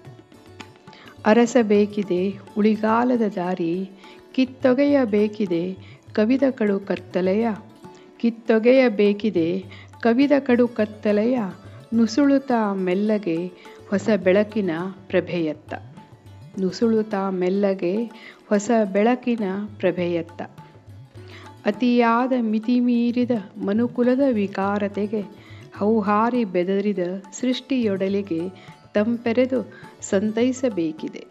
ಅರಸಬೇಕಿದೆ 1.27 2.39
ಉಳಿಗಾಲದ 2.59 3.23
ದಾರಿ, 3.37 3.91
ಕಿತ್ತೊಗೆಯಬೇಕಿದೆ 4.33 5.77
ಕವಿದ 6.13 6.43
ಕಡು 6.51 6.81
ಕತ್ತಲೆಯ. 6.81 7.49
ಕಿತ್ತೊಗೆಯಬೇಕಿದೆ 8.19 9.65
ಕವಿದ 10.01 10.33
ಕಡು 10.39 10.69
ಕತ್ತಲೆಯ 10.69 11.39
ನುಸುಳುತ್ತಾ 11.95 12.75
ಮೆಲ್ಲಗೆ 12.75 13.47
ಹೊಸ 13.91 14.09
ಬೆಳಕಿನ 14.25 14.71
ಪ್ರಭೆಯತ್ತ. 15.09 15.75
ನುಸುಳುತ್ತಾ 16.61 17.31
ಮೆಲ್ಲಗೆ 17.31 18.05
ಹೊಸ 18.49 18.71
ಬೆಳಕಿನ 18.93 19.43
ಪ್ರಭೆಯತ್ತ. 19.79 20.43
ಅತಿಯಾದ 21.65 22.33
ಮಿತಿಮೀರಿದ 22.41 23.31
ಮನುಕುಲದ 23.65 24.21
ವಿಕಾರತೆಗೆ 24.33 25.21
ಹೌಹಾರಿ 25.79 26.45
ಬೆದರಿದ 26.45 26.99
ಸೃಷ್ಟಿಯೊಡಲಿಗೆ 27.33 28.41
ತಂಪೆರೆದು 28.95 29.73
ಸಂತೈಸಬೇಕಿದೆ. 30.01 31.27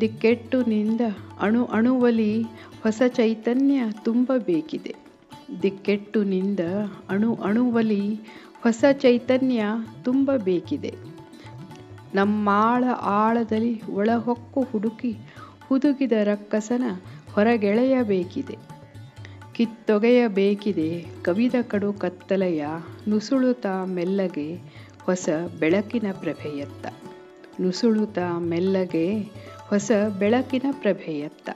ದಿಕ್ಕೆಟ್ಟುನಿಂದ 0.00 1.00
ಅಣು 1.40 1.64
ಅಣುವಲಿ 1.64 2.42
ಹೊಸ 2.82 3.02
ಚೈತನ್ಯ 3.08 3.82
ತುಂಬಬೇಕಿದೆ. 4.04 4.94
ದಿಕ್ಕೆಟ್ಟುನಿಂದ 5.62 6.60
ಅಣು 7.08 7.34
ಅಣುವಲಿ 7.34 8.14
ಹೊಸ 8.62 8.84
ಚೈತನ್ಯ 8.92 9.64
ತುಂಬಬೇಕಿದೆ. 10.04 11.15
ನಮ್ಮಾಳ 12.14 12.84
ಆಳದಲ್ಲಿ 13.00 13.86
ಒಳಹೊಕ್ಕು 13.86 14.62
ಹುಡುಕಿ 14.62 15.16
ಹುದುಗಿದ 15.68 16.12
ರಕ್ಕಸನ 16.12 16.82
ಹೊರಗೆಳೆಯಬೇಕಿದೆ. 17.34 18.58
ಕಿತ್ತೊಗೆಯಬೇಕಿದೆ 19.54 21.06
ಕವಿದ 21.22 21.54
ಕಡು 21.68 21.92
ಕತ್ತಲೆಯ 21.92 22.66
ನುಸುಳುತ್ತಾ 23.08 23.84
ಮೆಲ್ಲಗೆ 23.84 24.60
ಹೊಸ 25.02 25.28
ಬೆಳಕಿನ 25.58 26.12
ಪ್ರಭೆಯತ್ತ. 26.12 26.86
ನುಸುಳುತ್ತಾ 27.60 28.38
ಮೆಲ್ಲಗೆ 28.38 29.18
ಹೊಸ 29.68 29.90
ಬೆಳಕಿನ 30.18 30.62
ಪ್ರಭೆಯತ್ತ. 30.70 31.50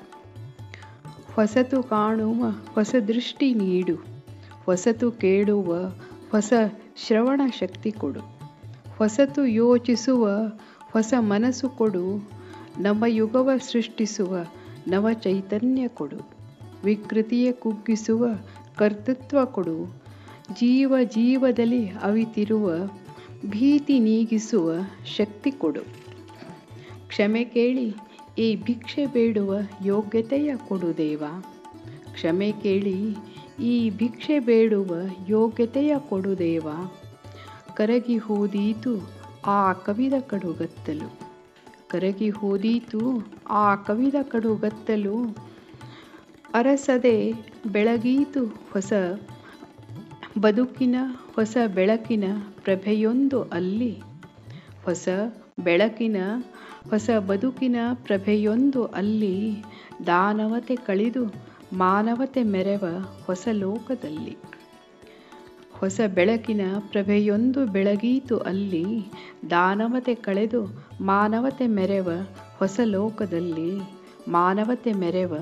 ಹೊಸತು 1.35 1.83
ಕಾಣುವ 1.83 2.45
ಹೊಸ 2.75 2.95
ದೃಷ್ಟಿ 3.09 3.55
ನೀಡು. 3.55 3.95
ಹೊಸತು 4.67 5.11
ಕೇಳುವ 5.11 5.77
ಹೊಸ 6.31 6.53
ಶ್ರವಣ 6.97 7.41
ಶಕ್ತಿ 7.59 7.93
ಕೊಡು. 7.93 8.40
ಹೊಸತು 9.01 9.47
ಯೋಚಿಸುವ 9.47 10.29
ಹೊಸ 10.93 11.15
ಮನಸ್ಸು 11.19 11.69
ಕೊಡು. 11.69 12.31
ನಮ್ಮ 12.81 13.05
ಯುಗವ 13.07 13.51
ಸೃಷ್ಟಿಸುವ 13.57 14.47
ನವ 14.89 15.13
ಚೈತನ್ಯ 15.13 15.89
ಕೊಡು. 15.89 16.17
ವಿಕೃತಿಯ 16.85 17.53
ಕುಗ್ಗಿಸುವ 17.53 18.27
ಕರ್ತೃತ್ವ 18.79 19.45
ಕೊಡು. 19.45 19.95
ಜೀವ 20.53 20.95
ಜೀವದಲ್ಲಿ 21.03 21.89
ಅವಿತಿರುವ 21.89 22.91
ಭೀತಿ 23.47 23.99
ನೀಗಿಸುವ 23.99 24.73
ಶಕ್ತಿ 25.17 25.51
ಕೊಡು. 25.51 25.81
ಕ್ಷಮೆ 27.09 27.45
ಕೇಳಿ 27.45 27.95
ಈ 28.39 28.57
ಭಿಕ್ಷೆ 28.57 29.07
ಬೇಡುವ 29.07 29.57
ಯೋಗ್ಯತೆಯ 29.85 30.57
ಕೊಡು 30.69 30.97
ದೇವ. 30.97 31.23
ಕ್ಷಮೆ 32.13 32.53
ಕೇಳಿ 32.53 33.17
ಈ 33.61 33.91
ಭಿಕ್ಷೆ 33.91 34.39
ಬೇಡುವ 34.39 34.97
ಯೋಗ್ಯತೆಯ 35.29 35.97
ಕೊಡು 36.09 36.39
ದೇವ. 36.39 36.69
ಕರಗಿ 37.81 38.17
ಹೋದೀತು 38.17 39.11
ಆ 39.47 39.73
ಕವಿದ 39.73 40.13
ಕಡುಗತ್ತಲು. 40.29 41.19
ಕರಗಿ 41.89 42.31
ಹೋದೀತು 42.31 43.29
ಆ 43.51 43.75
ಕವಿದ 43.75 44.15
ಕಡುಗತ್ತಲು. 44.23 45.37
ಅರಸದೆ 46.55 47.33
ಬೆಳಗೀತು 47.73 48.45
ಹೊಸ 48.73 48.93
ಬದುಕಿನ, 50.41 50.97
ಹೊಸ 51.35 51.57
ಬೆಳಕಿನ 51.75 52.25
ಪ್ರಭೆಯೊಂದು 52.65 53.43
ಅಲ್ಲಿ. 53.43 54.03
ಹೊಸ 54.85 55.09
ಬೆಳಕಿನ, 55.65 56.17
ಹೊಸ 56.91 57.11
ಬದುಕಿನ 57.11 57.77
ಪ್ರಭೆಯೊಂದು 57.95 58.87
ಅಲ್ಲಿ. 58.87 59.65
ದಾನವತೆ 60.07 60.77
ಕಳಿದು 60.77 61.35
ಮಾನವತೆ 61.73 62.43
ಮೆರೆವ 62.43 62.85
ಹೊಸ 63.27 63.49
ಲೋಕದಲ್ಲಿ. 63.53 64.37
ಹೊಸ 65.81 66.01
ಬೆಳಕಿನ 66.15 66.61
ಪ್ರಭೆಯೊಂದು 66.79 67.67
ಬೆಳಗೀತು 67.67 68.39
ಅಲ್ಲಿ. 68.39 68.85
ದಾನವತೆ 69.51 70.15
ಕಳೆದು 70.15 70.85
ಮಾನವತೆ 71.01 71.67
ಮೆರೆವ 71.67 72.09
ಹೊಸ 72.59 72.81
ಲೋಕದಲ್ಲಿ. 72.85 73.81
ಮಾನವತೆ 74.29 74.93
ಮೆರೆವ 74.93 75.35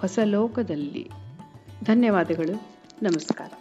ಹೊಸ 0.00 0.18
ಲೋಕದಲ್ಲಿ. 0.24 1.10
ಧನ್ಯವಾದಗಳು. 1.84 2.62
ನಮಸ್ಕಾರ. 3.02 3.52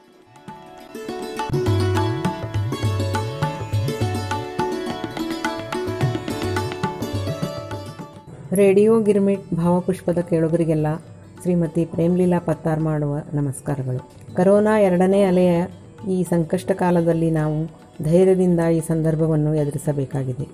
ರೇಡಿಯೋ 8.53 9.01
ಗಿರ್ಮಿಟ್ 9.01 9.53
ಭಾವಪುಷ್ಪದ 9.53 10.17
ಕೇಳುಗರಿಗೆಲ್ಲ 10.17 10.87
ಶ್ರೀಮತಿ 11.41 11.85
ಪ್ರೇಮ್ಲೀಲಾ 11.85 12.39
ಪತ್ತಾರ್ 12.39 12.79
ಮಾಡುವ 12.79 13.17
ನಮಸ್ಕಾರಗಳು. 13.33 14.11
ಕರೋನಾ 14.35 14.79
ಎರಡನೇ 14.79 15.23
ಅಲೆಯ 15.23 15.65
ಈ 16.09 16.23
ಸಂಕಷ್ಟ 16.23 16.71
ಕಾಲದಲ್ಲಿ 16.71 17.31
ನಾವು 17.31 17.83
ಧೈರ್ಯದಿಂದ 18.03 18.59
ಈ 18.59 18.79
ಸಂದರ್ಭವನ್ನು 18.79 19.55
ಎದುರಿಸಬೇಕಾಗಿದೆ. 19.55 20.47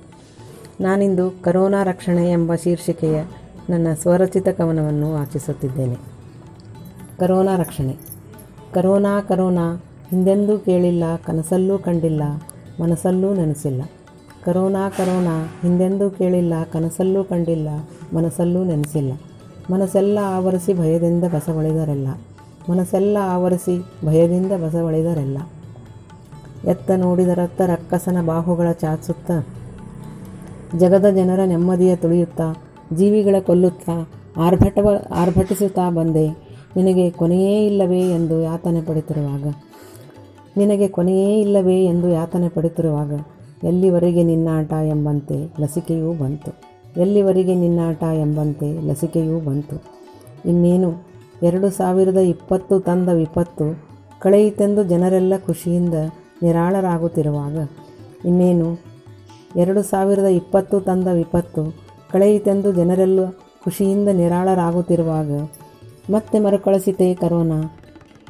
ನಾನಿಂದು 0.82 1.42
ಕರೋನಾ 1.42 1.84
ರಕ್ಷಣೆ 1.84 2.32
ಎಂಬ 2.32 2.56
ಶೀರ್ಷಿಕೆಯ 2.56 3.24
ನನ್ನ 3.70 3.88
ಸ್ವರಚಿತ 4.02 4.48
ಕವನವನ್ನು 4.50 5.14
ವಾಚಿಸುತ್ತಿದ್ದೇನೆ. 5.14 5.96
ಕರೋನಾ 7.20 7.58
ರಕ್ಷಣೆ. 7.58 7.96
ಕರೋನಾ 8.74 9.22
ಕರೋನಾ, 9.22 9.84
ಹಿಂದೆಂದೂ 10.10 10.58
ಕೇಳಿಲ್ಲ, 10.58 11.04
ಕನಸಲ್ಲೂ 11.26 11.78
ಕಂಡಿಲ್ಲ 11.78 12.24
ಮನಸ್ಸಲ್ಲೂ 12.82 13.34
ನೆನೆಸಿಲ್ಲ. 13.34 13.82
ಕರೋನಾ 14.46 14.90
ಕರೋನಾ, 14.90 15.60
ಹಿಂದೆಂದೂ 15.62 16.10
ಕೇಳಿಲ್ಲ, 16.10 16.54
ಕನಸಲ್ಲೂ 16.74 17.24
ಕಂಡಿಲ್ಲ 17.24 17.70
ಮನಸ್ಸಲ್ಲೂ 18.14 18.64
ನೆನೆಸಿಲ್ಲ. 18.64 19.14
ಮನಸ್ಸೆಲ್ಲ 19.74 20.20
ಆವರಿಸಿ 20.24 20.74
ಭಯದಿಂದ 20.74 21.24
ಬಸವಳಿದರೆಲ್ಲ. 21.24 22.08
ಮನಸ್ಸೆಲ್ಲ 22.72 23.18
ಆವರಿಸಿ 23.22 23.84
ಭಯದಿಂದ 24.06 24.52
ಬಸವಳಿದರೆಲ್ಲ. 24.52 25.38
ಎತ್ತ 26.70 26.92
ನೋಡಿದರತ್ತ 26.92 27.62
ರಕ್ಕಸನ 27.62 28.26
ಬಾಹುಗಳ 28.26 28.72
ಚಾಚುತ್ತಾ, 28.72 29.48
ಜಗದ 30.78 31.06
ಜನರ 31.10 31.40
ನೆಮ್ಮದಿಯ 31.46 31.96
ತುಳಿಯುತ್ತಾ, 31.96 32.56
ಜೀವಿಗಳ 32.94 33.36
ಕೊಲ್ಲುತ್ತಾ, 33.40 34.10
ಆರ್ಭಟವ, 34.38 34.90
ಆರ್ಭಟಿಸುತ್ತಾ 35.16 35.90
ಬಂದೆ. 35.90 36.28
ನಿನಗೆ 36.76 37.10
ಕೊನೆಯೇ 37.10 37.66
ಇಲ್ಲವೇ 37.66 38.02
ಎಂದು 38.02 38.42
ಯಾತನೆ 38.42 38.82
ಪಡುತ್ತಿರುವಾಗ. 38.82 39.54
ನಿನಗೆ 40.58 40.88
ಕೊನೆಯೇ 40.88 41.42
ಇಲ್ಲವೇ 41.42 41.86
ಎಂದು 41.86 42.10
ಯಾತನೆ 42.10 42.50
ಪಡುತ್ತಿರುವಾಗ. 42.50 43.14
ಎಲ್ಲಿವರೆಗೆ 43.64 44.24
ನಿನ್ನಾಟ 44.24 44.74
ಎಂಬಂತೆ 44.74 45.54
ಲಸಿಕೆಯೂ 45.60 46.14
ಬಂತು. 46.14 46.52
ಎಲ್ಲಿವರೆಗೆ 47.02 47.56
ನಿನ್ನಾಟ 47.56 48.04
ಎಂಬಂತೆ 48.04 48.88
ಲಸಿಕೆಯೂ 48.88 49.40
ಬಂತು. 49.40 49.84
ಇನ್ನೇನು? 50.50 51.09
ಎರಡು 51.44 51.70
ಸಾವಿರದ 51.70 52.18
ಇಪ್ಪತ್ತು 52.18 52.80
ತಂದ 52.80 53.10
ವಿಪತ್ತು 53.10 53.90
ಕಳೆಯಿತೆಂದು 54.22 54.84
ಜನರೆಲ್ಲ 54.84 55.34
ಖುಷಿಯಿಂದ 55.46 55.94
ನಿರಾಳರಾಗುತ್ತಿರುವಾಗ, 56.44 57.70
ಇನ್ನೇನು? 58.26 58.80
ಎರಡು 59.56 59.84
ಸಾವಿರದ 59.84 60.26
ಇಪ್ಪತ್ತು 60.26 60.80
ತಂದ 60.80 61.08
ವಿಪತ್ತು 61.08 61.76
ಕಳೆಯಿತೆಂದು 62.12 62.72
ಜನರೆಲ್ಲ 62.72 63.20
ಖುಷಿಯಿಂದ 63.64 64.08
ನಿರಾಳರಾಗುತ್ತಿರುವಾಗ, 64.08 65.32
ಮತ್ತೆ 66.10 66.40
ಮರುಕಳಿಸಿತೇ 66.40 67.14
ಕರೋನಾ, 67.14 67.78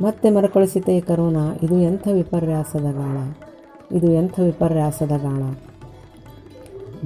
ಮತ್ತೆ 0.01 0.29
ಮರುಕಳಿಸಿತೇ 0.29 0.99
ಕರೋನಾ, 0.99 1.55
ಇದು 1.63 1.77
ಎಂಥ 1.77 2.07
ವಿಪರ್ಯಾಸದ 2.07 2.81
ಗಾಳ? 2.81 3.17
ಇದು 3.97 4.11
ಎಂಥ 4.11 4.39
ವಿಪರ್ಯಾಸದ 4.39 5.11
ಗಾಳ? 5.17 5.41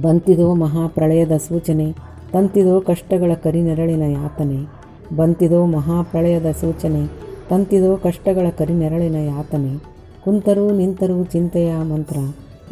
ಬಂತಿದೋ 0.02 0.54
ಮಹಾಪ್ರಳಯದ 0.54 1.36
ಸೂಚನೆ, 1.36 1.94
ತಂತಿದೋ 2.32 2.80
ಕಷ್ಟಗಳ 2.80 3.34
ಕರಿನೆರಳಿನ 3.34 4.02
ಯಾತನೆ 4.02 4.83
ಬಂತಿದೋ 5.16 5.66
ಮಹಾಪ್ರಳಯದ 5.66 6.50
ಸೂಚನೆ, 6.50 7.06
ತಂತಿದೋ 7.50 7.96
ಕಷ್ಟಗಳ 7.96 8.46
ಕರಿನೆರಳಿನ 8.58 9.14
ಯಾತನೆ. 9.14 9.78
ಕುಂತರೂ 10.24 10.70
ನಿಂತರೂ 10.70 11.24
ಚಿಂತೆಯ 11.24 11.76
ಮಂತ್ರ, 11.76 12.16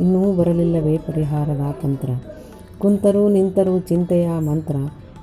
ಇನ್ನೂ 0.01 0.33
ಬರಲಿಲ್ಲವೇ 0.33 0.99
ಪರಿಹಾರದ 0.99 1.61
ತಂತ್ರ. 1.83 2.11
ಕುಂತರೂ 2.79 3.29
ನಿಂತರೂ 3.29 3.79
ಚಿಂತೆಯ 3.79 4.29
ಮಂತ್ರ, 4.39 4.77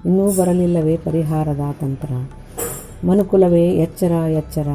ಇನ್ನೂ 0.06 0.32
ಬರಲಿಲ್ಲವೇ 0.32 0.98
ಪರಿಹಾರದ 0.98 1.60
ತಂತ್ರ. 1.82 2.12
ಮನುಕುಲವೇ 3.08 3.69
ಎಚ್ಚರ 3.69 4.12
ಎಚ್ಚರ. 4.12 4.67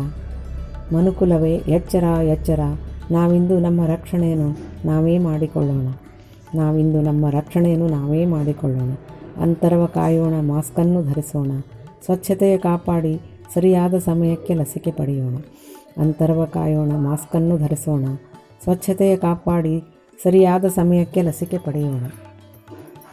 ಮನುಕುಲವೇ 0.95 1.55
ಎಚ್ಚರ 1.55 2.05
ಎಚ್ಚರ. 2.05 2.61
ನಾವಿಂದು 3.11 3.61
ನಮ್ಮ 3.61 3.87
ರಕ್ಷಣೆಯನ್ನು 3.87 4.57
ನಾವೇ 4.87 5.19
ಮಾಡಿಕೊಳ್ಳೋಣ. 5.19 5.87
ನಾವಿಂದು 6.55 7.01
ನಮ್ಮ 7.01 7.29
ರಕ್ಷಣೆಯನ್ನು 7.31 7.89
ನಾವೇ 7.89 8.27
ಮಾಡಿಕೊಳ್ಳೋಣ. 8.27 8.93
ಅಂತರವ 9.41 9.87
ಕಾಯೋಣ, 9.87 10.35
ಮಾಸ್ಕನ್ನು 10.41 11.03
ಧರಿಸೋಣ. 11.03 11.51
ಸ್ವಚ್ಛತೆಯ 12.05 12.59
ಕಾಪಾಡಿ 12.59 13.21
ಸರಿಯಾದ 13.55 13.99
ಸಮಯಕ್ಕೆ 13.99 14.55
ಲಸಿಕೆ 14.55 14.93
ಪಡೆಯೋಣ. 14.93 15.37
ಅಂತರ್ವ 15.99 16.45
ಕಾಯೋಣ, 16.45 16.93
ಮಾಸ್ಕನ್ನು 16.93 17.59
ಧರಿಸೋಣ. 17.59 18.05
ಸ್ವಚ್ಛತೆಯ 18.63 19.17
ಕಾಪಾಡಿ 19.17 19.81
ಸರಿಯಾದ 20.23 20.65
ಸಮಯಕ್ಕೆ 20.65 21.23
ಲಸಿಕೆ 21.23 21.59
ಪಡೆಯೋಣ. 21.59 22.03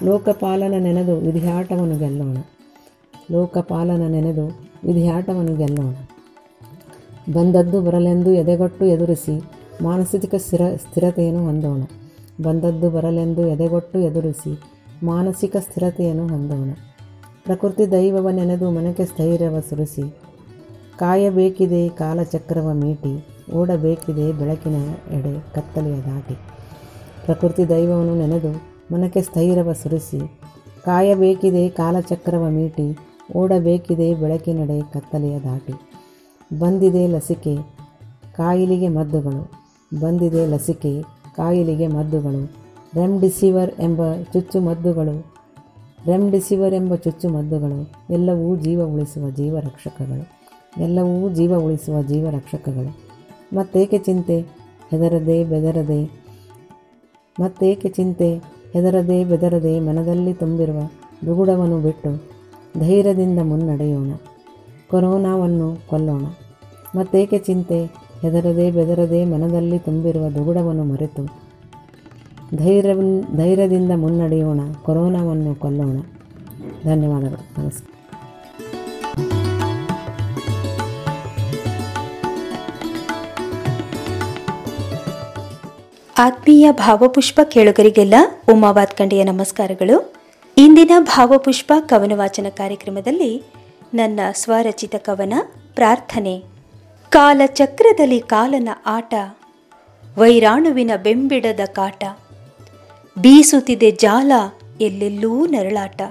ಲೋಕಪಾಲನ 0.03 0.73
ನೆನೆದು 0.79 1.17
ವಿಧಿಯಾಟವನ್ನು 1.17 1.97
ಗೆಲ್ಲೋಣ. 1.97 2.37
ಲೋಕಪಾಲನ 3.31 4.07
ನೆನೆದು 4.07 4.47
ವಿಧಿಯಾಟವನ್ನು 4.83 5.55
ಗೆಲ್ಲೋಣ. 5.55 5.93
ಬಂದದ್ದು 7.33 7.81
ಬರಲೆಂದು 7.81 8.31
ಎದೆಗೊಟ್ಟು 8.31 8.85
ಎದುರಿಸಿ 8.85 9.41
ಮಾನಸಿಕ 9.83 10.35
ಸ್ಥಿರ, 10.35 10.61
ಸ್ಥಿರತೆಯನ್ನು 10.75 11.45
ಹೊಂದೋಣ. 11.45 11.81
ಬಂದದ್ದು 12.41 12.89
ಬರಲೆಂದು 12.89 13.47
ಎದೆಗೊಟ್ಟು 13.47 13.99
ಎದುರಿಸಿ 13.99 14.59
ಮಾನಸಿಕ 15.05 15.57
ಸ್ಥಿರತೆಯನ್ನು 15.57 16.27
ಹೊಂದೋಣ. 16.27 16.69
ಪ್ರಕೃತಿ 17.51 17.91
ದೈವವ 17.91 18.29
ನೆನೆದು 18.29 18.71
ಮನಕ್ಕೆ 18.71 19.05
ಸ್ಥೈರ್ಯವ 19.05 19.59
ಸುರಿಸಿ. 19.69 20.19
ಕಾಯಬೇಕಿದೆ 20.99 21.89
ಕಾಲಚಕ್ರವ 21.89 22.69
ಮೀಟಿ, 22.73 23.25
ಓಡಬೇಕಿದೆ 23.53 24.31
ಬೆಳಕಿನ 24.31 24.75
ಎಡೆ 25.11 25.39
ಕತ್ತಲೆಯ 25.55 26.01
ದಾಟಿ. 26.01 26.33
ಪ್ರಕೃತಿ 27.25 27.69
ದೈವವನ್ನು 27.69 28.15
ನೆನೆದು 28.15 28.51
ಮನಕ್ಕೆ 28.93 29.21
ಸ್ಥೈರ್ಯವ 29.21 29.73
ಸುರಿಸಿ. 29.73 30.19
ಕಾಯಬೇಕಿದೆ 30.85 31.69
ಕಾಲಚಕ್ರವ 31.69 32.49
ಮೀಟಿ, 32.49 32.97
ಓಡಬೇಕಿದೆ 33.35 34.13
ಬೆಳಕಿನೆಡೆ 34.13 34.81
ಕತ್ತಲೆಯ 34.81 35.39
ದಾಟಿ. 35.39 35.73
ಬಂದಿದೆ 36.59 37.07
ಲಸಿಕೆ, 37.07 37.57
ಕಾಯಿಲಿಗೆ 38.37 38.87
ಮದ್ದುಗಳು. 38.87 39.51
ಬಂದಿದೆ 39.99 40.47
ಲಸಿಕೆ, 40.47 41.01
ಕಾಯಿಲೆಗೆ 41.35 41.87
ಮದ್ದುಗಳು. 41.87 42.45
ರೆಮ್ಡಿಸಿವರ್ 42.95 43.79
ಎಂಬ 43.79 44.13
ಚುಚ್ಚುಮದ್ದುಗಳು. 44.13 45.30
ರೆಮ್ಡಿಸಿವರ್ 46.05 46.73
ಎಂಬ 46.73 46.95
ಚುಚ್ಚುಮದ್ದುಗಳು 46.95 47.91
ಎಲ್ಲವೂ 48.09 48.55
ಜೀವ 48.55 48.83
ಉಳಿಸುವ 48.83 49.29
ಜೀವರಕ್ಷಕಗಳು, 49.29 50.23
ಎಲ್ಲವೂ 50.81 51.29
ಜೀವ 51.29 51.55
ಉಳಿಸುವ 51.55 52.01
ಜೀವರಕ್ಷಕಗಳು. 52.01 52.91
ಮತ್ತೇಕೆ 53.55 53.97
ಚಿಂತೆ? 53.97 54.39
ಹೆದರದೆ 54.91 55.43
ಬೆದರದೆ, 55.43 56.01
ಮತ್ತೇಕೆ 57.39 57.89
ಚಿಂತೆ? 57.89 58.29
ಹೆದರದೆ 58.73 59.25
ಬೆದರದೆ 59.25 59.79
ಮನದಲ್ಲಿ 59.79 60.33
ತುಂಬಿರುವ 60.33 60.79
ದುಗುಡವನ್ನು 61.25 61.77
ಬಿಟ್ಟು 61.81 62.11
ಧೈರ್ಯದಿಂದ 62.79 63.39
ಮುನ್ನಡೆಯೋಣ, 63.39 64.11
ಕೊರೋನಾವನ್ನು 64.89 65.89
ಕೊಲ್ಲೋಣ. 65.89 66.25
ಮತ್ತೇಕೆ 66.95 67.39
ಚಿಂತೆ? 67.39 67.79
ಹೆದರದೆ 68.21 68.71
ಬೆದರದೆ 68.71 69.25
ಮನದಲ್ಲಿ 69.25 69.79
ತುಂಬಿರುವ 69.79 70.29
ದುಗುಡವನ್ನು 70.29 70.83
ಮರೆತು 70.83 71.50
ಧೈರ್ಯ 72.55 72.93
ಧೈರ್ಯದಿಂದ 73.37 73.91
ಮುನ್ನಡೆಯೋಣ, 73.95 74.61
ಕೊರೋನಾವನ್ನು 74.81 75.55
ಕೊಲ್ಲೋಣ. 75.55 75.99
ಧನ್ಯವಾದಗಳು. 76.83 77.61
ನಮಸ್ಕಾರ. 77.61 77.87
ಆತ್ಮೀಯ 86.17 86.71
ಭಾವಪುಷ್ಪ 86.71 87.39
ಕೇಳುಗರಿಗೆಲ್ಲ 87.43 88.15
ಉಮಾ 88.51 88.71
ವಾತ್ಕಂಡೆಯ 88.71 89.23
ನಮಸ್ಕಾರಗಳು. 89.23 90.13
ಇಂದಿನ 90.57 90.91
ಭಾವಪುಷ್ಪ 90.99 91.73
ಕವನ 91.79 92.11
ವಾಚನ 92.15 92.47
ಕಾರ್ಯಕ್ರಮದಲ್ಲಿ 92.49 93.43
ನನ್ನ 93.93 94.19
ಸ್ವರಚಿತ 94.33 94.95
ಕವನ 94.95 95.33
ಪ್ರಾರ್ಥನೆ. 95.75 96.43
ಕಾಲಚಕ್ರದಲ್ಲಿ 97.09 98.19
ಕಾಲನ 98.19 98.69
ಆಟ, 98.85 99.13
ವೈರಾಣುವಿನ 100.17 100.91
ಬೆಂಬಿಡದ 101.03 101.59
ಕಾಟ. 101.65 102.03
ಬೀಸುತ್ತಿದೆ 103.19 103.91
ಜಾಲ, 103.91 104.31
ಎಲ್ಲೆಲ್ಲೂ 104.81 105.45
ನರಳಾಟ. 105.45 106.01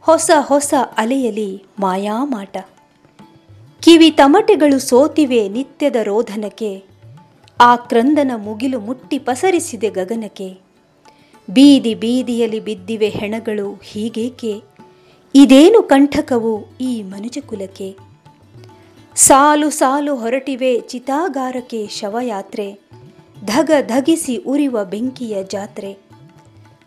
ಹೊಸ 0.00 0.30
ಹೊಸ 0.40 0.74
ಅಲೆಯಲಿ 0.96 1.64
ಮಾಯಾಮಾಟ. 1.78 2.56
ಕಿವಿ 3.82 4.10
ತಮಟೆಗಳು 4.10 4.78
ಸೋತಿವೆ 4.78 5.48
ನಿತ್ಯದ 5.48 5.96
ರೋಧನಕ್ಕೆ. 6.02 6.82
ಆ 7.60 7.76
ಕ್ರಂದನ 7.76 8.30
ಮುಗಿಲು 8.36 8.80
ಮುಟ್ಟಿ 8.80 9.18
ಪಸರಿಸಿದೆ 9.18 9.90
ಗಗನಕ್ಕೆ. 9.90 10.54
ಬೀದಿ 11.50 11.94
ಬೀದಿಯಲ್ಲಿ 11.94 12.60
ಬಿದ್ದಿವೆ 12.60 13.08
ಹೆಣಗಳು 13.08 13.80
ಹೀಗೇಕೆ? 13.84 14.62
ಇದೇನು 15.34 15.82
ಕಂಠಕವು 15.82 16.64
ಈ 16.80 17.02
ಮನುಜಕುಲಕ್ಕೆ 17.02 17.96
ಸಾಲು 19.16 19.70
ಸಾಲು 19.70 20.16
ಹೊರಟಿವೆ 20.16 20.80
ಚಿತಾಗಾರಕ್ಕೆ 20.80 21.86
ಶವಯಾತ್ರೆ. 21.86 22.78
ಧಗ 23.44 23.70
ಧಗಿಸಿ 23.86 24.36
ಉರಿವ 24.36 24.84
ಬೆಂಕಿಯ 24.84 25.44
ಜಾತ್ರೆ. 25.44 26.05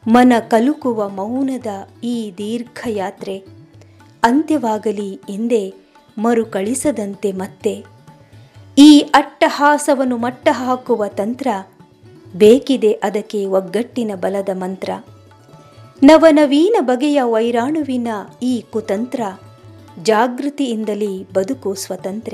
ಮನ 0.08 0.34
ಕಲುಕುವ 0.40 1.10
ಮೌನದ 1.10 1.68
ಈ 2.04 2.32
ದೀರ್ಘ 2.38 2.88
ಯಾತ್ರೆ 2.88 3.38
ಅಂತ್ಯವಾಗಲಿ 4.24 5.22
ಎಂದೇ 5.30 5.74
ಮರುಕಳಿಸದಂತೆ 6.18 7.32
ಮತ್ತೆ 7.32 7.86
ಈ 8.78 9.00
ಅಟ್ಟಹಾಸವನ್ನು 9.00 10.18
ಮಟ್ಟ 10.18 10.50
ಹಾಕುವ 10.52 11.08
ತಂತ್ರ 11.08 11.48
ಬೇಕಿದೆ 12.36 12.92
ಅದಕ್ಕೆ 12.92 13.46
ಒಗ್ಗಟ್ಟಿನ 13.46 14.12
ಬಲದ 14.16 14.50
ಮಂತ್ರ. 14.54 14.90
ನವನವೀನ 16.04 16.76
ಬಗೆಯ 16.80 17.22
ವೈರಾಣುವಿನ 17.24 18.08
ಈ 18.44 18.64
ಕುತಂತ್ರ 18.72 19.22
ಜಾಗೃತಿಯಿಂದಲೇ 20.04 21.28
ಬದುಕು 21.34 21.74
ಸ್ವತಂತ್ರ 21.74 22.34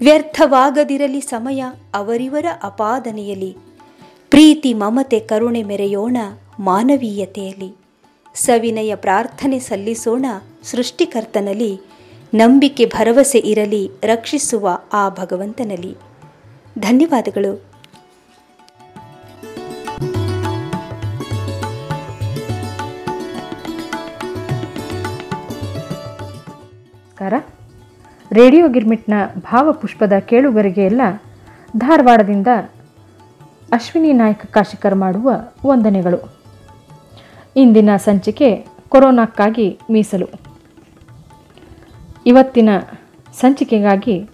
ವ್ಯರ್ಥವಾಗದಿರಲಿ 0.00 1.20
ಸಮಯ 1.20 1.64
ಅವರಿವರ 1.94 2.46
ಅಪಾದನೆಯಲ್ಲಿ 2.62 3.56
ಪ್ರೀತಿ, 4.30 4.74
ಮಮತೆ, 4.74 5.20
ಕರುಣೆ 5.20 5.62
ಮೆರೆಯೋಣ 5.62 6.16
ಮಾನವೀಯತೆಯಲ್ಲಿ. 6.60 7.76
ಸವಿನಯ 8.34 8.94
ಪ್ರಾರ್ಥನೆ 8.94 9.58
ಸಲ್ಲಿಸೋಣ 9.58 10.26
ಸೃಷ್ಟಿಕರ್ತನಲ್ಲಿ. 10.62 11.80
ನಂಬಿಕೆ, 12.34 12.86
ಭರವಸೆ 12.86 13.38
ಇರಲಿ, 13.38 13.90
ರಕ್ಷಿಸುವ 14.02 14.78
ಆ 14.92 15.08
ಭಗವಂತನಲ್ಲಿ. 15.08 15.96
ಧನ್ಯವಾದಗಳು. 16.78 17.70
ರೇಡಿಯೋ 28.32 28.68
ಗಿರ್ಮಿಟ್ನ 28.68 29.12
ಭಾವಪುಷ್ಪದ 29.38 30.12
ಕೇಳುಗರಿಗೆ 30.12 30.84
ಎಲ್ಲ 30.84 31.00
ಧಾರವಾಡದಿಂದ 31.76 32.46
ಅಶ್ವಿನಿ 33.72 34.12
ನಾಯ್ಕ 34.12 34.44
ಕಾಶಿಕರ್ 34.44 34.94
ಮಾಡುವ 34.94 35.32
ವಂದನೆಗಳು. 35.66 36.32
ಇಂದಿನ 37.56 37.96
ಸಂಚಿಕೆ 37.96 38.66
ಕೊರೋನಾಕ್ಕಾಗಿ 38.88 39.78
ಮೀಸಲು. 39.90 40.26
ಇವತ್ತಿನ 42.26 42.68
ಸಂಚಿಕೆಗಾಗಿ 43.32 44.28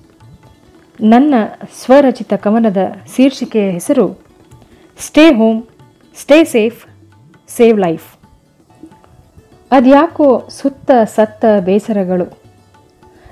ನನ್ನ 1.01 1.35
ಸ್ವರಚಿತ 1.83 2.35
ಕವನದ 2.35 2.77
ಶೀರ್ಷಿಕೆಯ 3.17 3.71
ಹೆಸರು, 3.71 4.21
stay 4.99 5.35
home, 5.35 5.63
stay 6.17 6.45
safe, 6.45 6.87
save 7.49 7.81
life 7.81 8.19
ಅದ್ಯಾಕೋ 9.71 10.49
ಸುತ್ತ 10.49 10.91
ಸತ್ತ 11.05 11.45
ಬೇಸರಗಳು, 11.65 12.39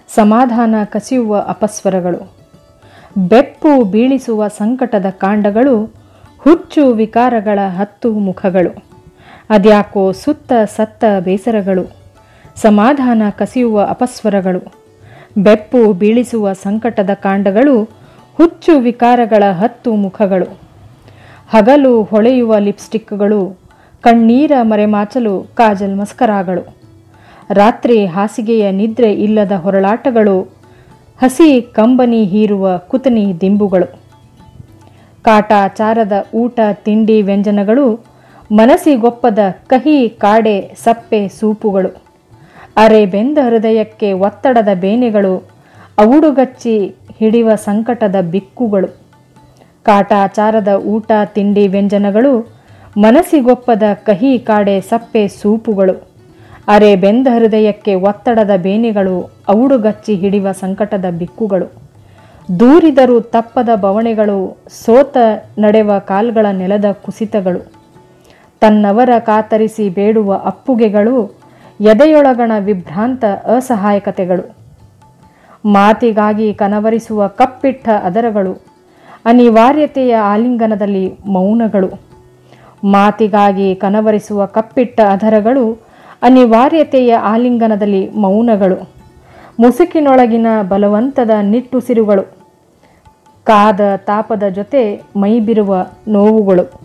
ಸಮಾಧಾನ 0.09 0.75
ಕಸಿಯುವ 0.85 1.39
ಅಪಸ್ವರಗಳು. 1.39 2.44
ಬೆಪ್ಪು 3.17 3.85
ಬೀಳಿಸುವ 3.85 4.49
ಸಂಕಟದ 4.49 5.07
ಕಾಂಡಗಳು, 5.11 5.95
ಹುಚ್ಚು 6.39 6.93
ವಿಕಾರಗಳ 6.93 7.59
ಹತ್ತು 7.79 8.13
ಮುಖಗಳು, 8.13 8.85
ಅದ್ಯಾಕೋ 9.51 10.13
ಸುತ್ತ 10.13 10.53
ಸತ್ತ 10.77 11.05
ಬೇಸರಗಳು, 11.21 11.85
ಸಮಾಧಾನ 12.57 13.23
ಕಸಿಯುವ 13.31 13.83
ಅಪಸ್ವರಗಳು, 13.83 14.61
ಬೆಪ್ಪು 15.39 15.93
ಬೀಳಿಸುವ 15.93 16.53
ಸಂಕಟದ 16.53 17.11
ಕಾಂಡಗಳು, 17.15 17.85
ಹುಚ್ಚು 18.35 18.79
ವಿಕಾರಗಳ 18.79 19.43
ಹತ್ತು 19.53 19.95
ಮುಖಗಳು, 19.95 20.59
ಹಗಲು 21.51 22.03
ಹೊಳೆಯುವ 22.03 22.59
ಲಿಪ್ಸ್ಟಿಕ್ಗಳು, 22.59 23.61
ಕಣ್ಣೀರ 24.03 24.53
ಮರೆಮಾಚಲು 24.63 25.47
ಕಾಜಲ್ 25.55 25.97
ಮಸ್ಕರಾಗಳು, 25.97 26.77
ರಾತ್ರಿ 27.51 28.07
ಹಾಸಿಗೆಯ 28.07 28.71
ನಿದ್ರೆ 28.71 29.13
ಇಲ್ಲದ 29.13 29.53
ಹೊರಳಾಟಗಳು 29.53 30.54
ಹಸಿ 31.23 31.63
ಕಂಬನಿ 31.63 32.25
ಹೀರುವ 32.25 32.79
ಕುತನಿ 32.79 33.41
ದಿಂಬುಗಳು. 33.41 33.87
ಕಾಟಾಚಾರದ 35.23 36.13
ಊಟ, 36.35 36.61
ತಿಂಡಿ 36.73 37.23
ವ್ಯಂಜನಗಳು 37.23 38.05
ಮನಸ್ಸಿಗೊಪ್ಪದ 38.53 39.39
ಕಹಿ, 39.67 40.09
ಕಾಡೆ, 40.09 40.75
ಸಪ್ಪೆ 40.75 41.29
ಸೂಪುಗಳು. 41.29 41.89
ಅರೆ 42.77 43.07
ಬೆಂದ 43.07 43.39
ಹೃದಯಕ್ಕೆ 43.39 44.13
ಒತ್ತಡದ 44.13 44.69
ಬೇನೆಗಳು, 44.75 45.49
ಅವುಡುಗಚ್ಚಿ 45.99 46.95
ಹಿಡಿವ 47.19 47.55
ಸಂಕಟದ 47.55 48.17
ಬಿಕ್ಕುಗಳು. 48.31 48.89
ಕಾಟಾಚಾರದ 49.83 50.69
ಊಟ, 50.69 51.13
ತಿಂಡಿ 51.25 51.69
ವ್ಯಂಜನಗಳು 51.69 52.55
ಮನಸ್ಸಿಗೊಪ್ಪದ 52.97 53.83
ಕಹಿ, 53.93 54.39
ಕಾಡೆ, 54.39 54.81
ಸಪ್ಪೆ 54.81 55.29
ಸೂಪುಗಳು. 55.29 56.14
ಅರೆ 56.69 56.97
ಬೆಂದ 56.97 57.27
ಹೃದಯಕ್ಕೆ 57.27 57.95
ಒತ್ತಡದ 57.95 58.51
ಬೇನೆಗಳು 58.57 59.31
ಅವುಡುಗಚ್ಚಿ 59.49 60.15
ಹಿಡಿವ 60.15 60.53
ಸಂಕಟದ 60.53 61.05
ಬಿಕ್ಕುಗಳು. 61.19 61.73
ದೂರಿದರೂ 62.61 63.21
ತಪ್ಪದ 63.21 63.69
ಬವಣೆಗಳು, 63.75 64.57
ಸೋತ 64.69 65.17
ನಡೆವ 65.59 65.99
ಕಾಲ್ಗಳ 65.99 66.47
ನೆಲದ 66.53 66.85
ಕುಸಿತಗಳು. 66.93 67.73
ತನ್ನವರ 68.61 69.11
ಕಾತರಿಸಿ 69.19 69.89
ಬೇಡುವ 69.89 70.35
ಅಪ್ಪುಗೆಗಳು, 70.45 71.39
ಎದೆಯೊಳಗಣ 71.81 72.53
ವಿಭ್ರಾಂತ 72.59 73.25
ಅಸಹಾಯಕತೆಗಳು. 73.57 74.57
ಮಾತಿಗಾಗಿ 75.67 76.55
ಕನವರಿಸುವ 76.55 77.27
ಕಪ್ಪಿಟ್ಟ 77.27 77.89
ಅದರಗಳು, 77.89 78.63
ಅನಿವಾರ್ಯತೆಯ 79.25 80.17
ಆಲಿಂಗನದಲ್ಲಿ 80.17 81.15
ಮೌನಗಳು. 81.27 82.01
ಮಾತಿಗಾಗಿ 82.85 83.75
ಕನವರಿಸುವ 83.75 84.47
ಕಪ್ಪಿಟ್ಟ 84.47 85.01
ಅಧರಗಳು 85.01 85.84
ಅನಿವಾರ್ಯತೆಯ 86.25 87.15
ಆಲಿಂಗನದಲ್ಲಿ 87.15 88.11
ಮೌನಗಳು. 88.11 88.91
ಮುಸುಕಿನೊಳಗಿನ 89.61 90.47
ಬಲವಂತದ 90.69 91.31
ನಿಟ್ಟುಸಿರುಗಳು 91.43 92.23
ಕಾದ 93.45 93.81
ತಾಪದ 93.97 94.43
ಜೊತೆ 94.43 95.03
ಮೈಬಿರುವ 95.17 95.87
ನೋವುಗಳು. 96.09 96.81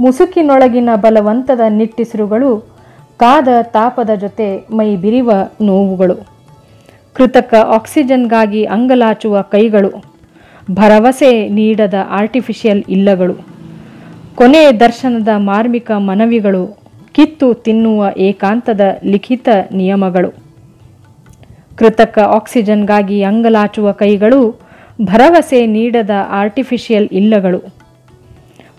ಮುಸುಕಿನೊಳಗಿನ 0.00 0.88
ಬಲವಂತದ 0.96 1.60
ನಿಟ್ಟಿಸಿರುಗಳು 1.68 2.58
ಕಾದ 3.16 3.48
ತಾಪದ 3.62 4.10
ಜೊತೆ 4.10 4.66
ಮೈ 4.70 4.96
ಬಿರಿವ 4.96 5.30
ನೋವುಗಳು. 5.60 6.14
ಕೃತಕ 7.14 7.54
ಆಕ್ಸಿಜನ್ಗಾಗಿ 7.54 8.64
ಅಂಗಲಾಚುವ 8.64 9.40
ಕೈಗಳು. 9.40 10.04
ಭರವಸೆ 10.70 11.48
ನೀಡದ 11.48 11.94
ಆರ್ಟಿಫಿಷಿಯಲ್ 12.10 12.84
ಇಲ್ಲಗಳು. 12.88 13.34
ಕೊನೆ 14.34 14.72
ದರ್ಶನದ 14.72 15.28
ಮಾರ್ಮಿಕ 15.36 15.90
ಮನವಿಗಳು 15.90 16.79
ಕಿತ್ತು 17.20 17.54
ತಿನ್ನುವ 17.54 18.06
ಏಕಾಂತದ 18.16 18.80
ಲಿಖಿತ 19.04 19.48
ನಿಯಮಗಳು. 19.72 20.30
ಕೃತಕ 21.76 22.18
ಆಕ್ಸಿಜನ್ಗಾಗಿ 22.18 23.22
ಅಂಗಲಾಚುವ 23.22 23.92
ಕೈಗಳು 23.92 24.60
ಭರವಸೆ 25.02 25.66
ನೀಡದ 25.66 26.10
ಆರ್ಟಿಫಿಷಿಯಲ್ 26.28 27.08
ಇಲ್ಲಗಳು. 27.12 27.74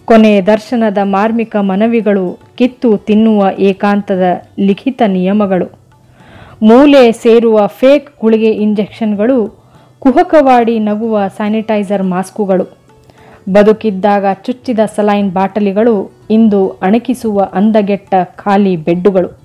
ಕೊನೆ 0.06 0.42
ದರ್ಶನದ 0.42 0.98
ಮಾರ್ಮಿಕ 1.04 1.56
ಮನವಿಗಳು 1.56 2.40
ಕಿತ್ತು 2.58 2.98
ತಿನ್ನುವ 2.98 3.48
ಏಕಾಂತದ 3.60 4.24
ಲಿಖಿತ 4.60 5.02
ನಿಯಮಗಳು. 5.08 5.66
ಮೂಲೆ 6.64 7.12
ಸೇರುವ 7.12 7.68
ಫೇಕ್ 7.68 8.20
ಗುಳಿಗೆ 8.22 8.52
ಇಂಜೆಕ್ಷನ್ಗಳು, 8.52 9.70
ಕುಹಕವಾಡಿ 10.00 10.80
ನಗುವ 10.80 11.28
ಸ್ಯಾನಿಟೈಸರ್ 11.28 12.04
ಮಾಸ್ಕುಗಳು. 12.04 12.81
ಬದುಕಿದ್ದಾಗ 13.50 14.26
ಚುಚ್ಚಿದ 14.34 14.80
ಸಲೈನ್ 14.80 15.32
ಬಾಟಲಿಗಳು 15.32 16.12
ಇಂದು 16.30 16.70
ಅಣಕಿಸುವ 16.70 17.50
ಅಂದಗೆಟ್ಟ 17.54 18.14
ಖಾಲಿ 18.36 18.76
ಬೆಡ್ಡುಗಳು. 18.76 19.38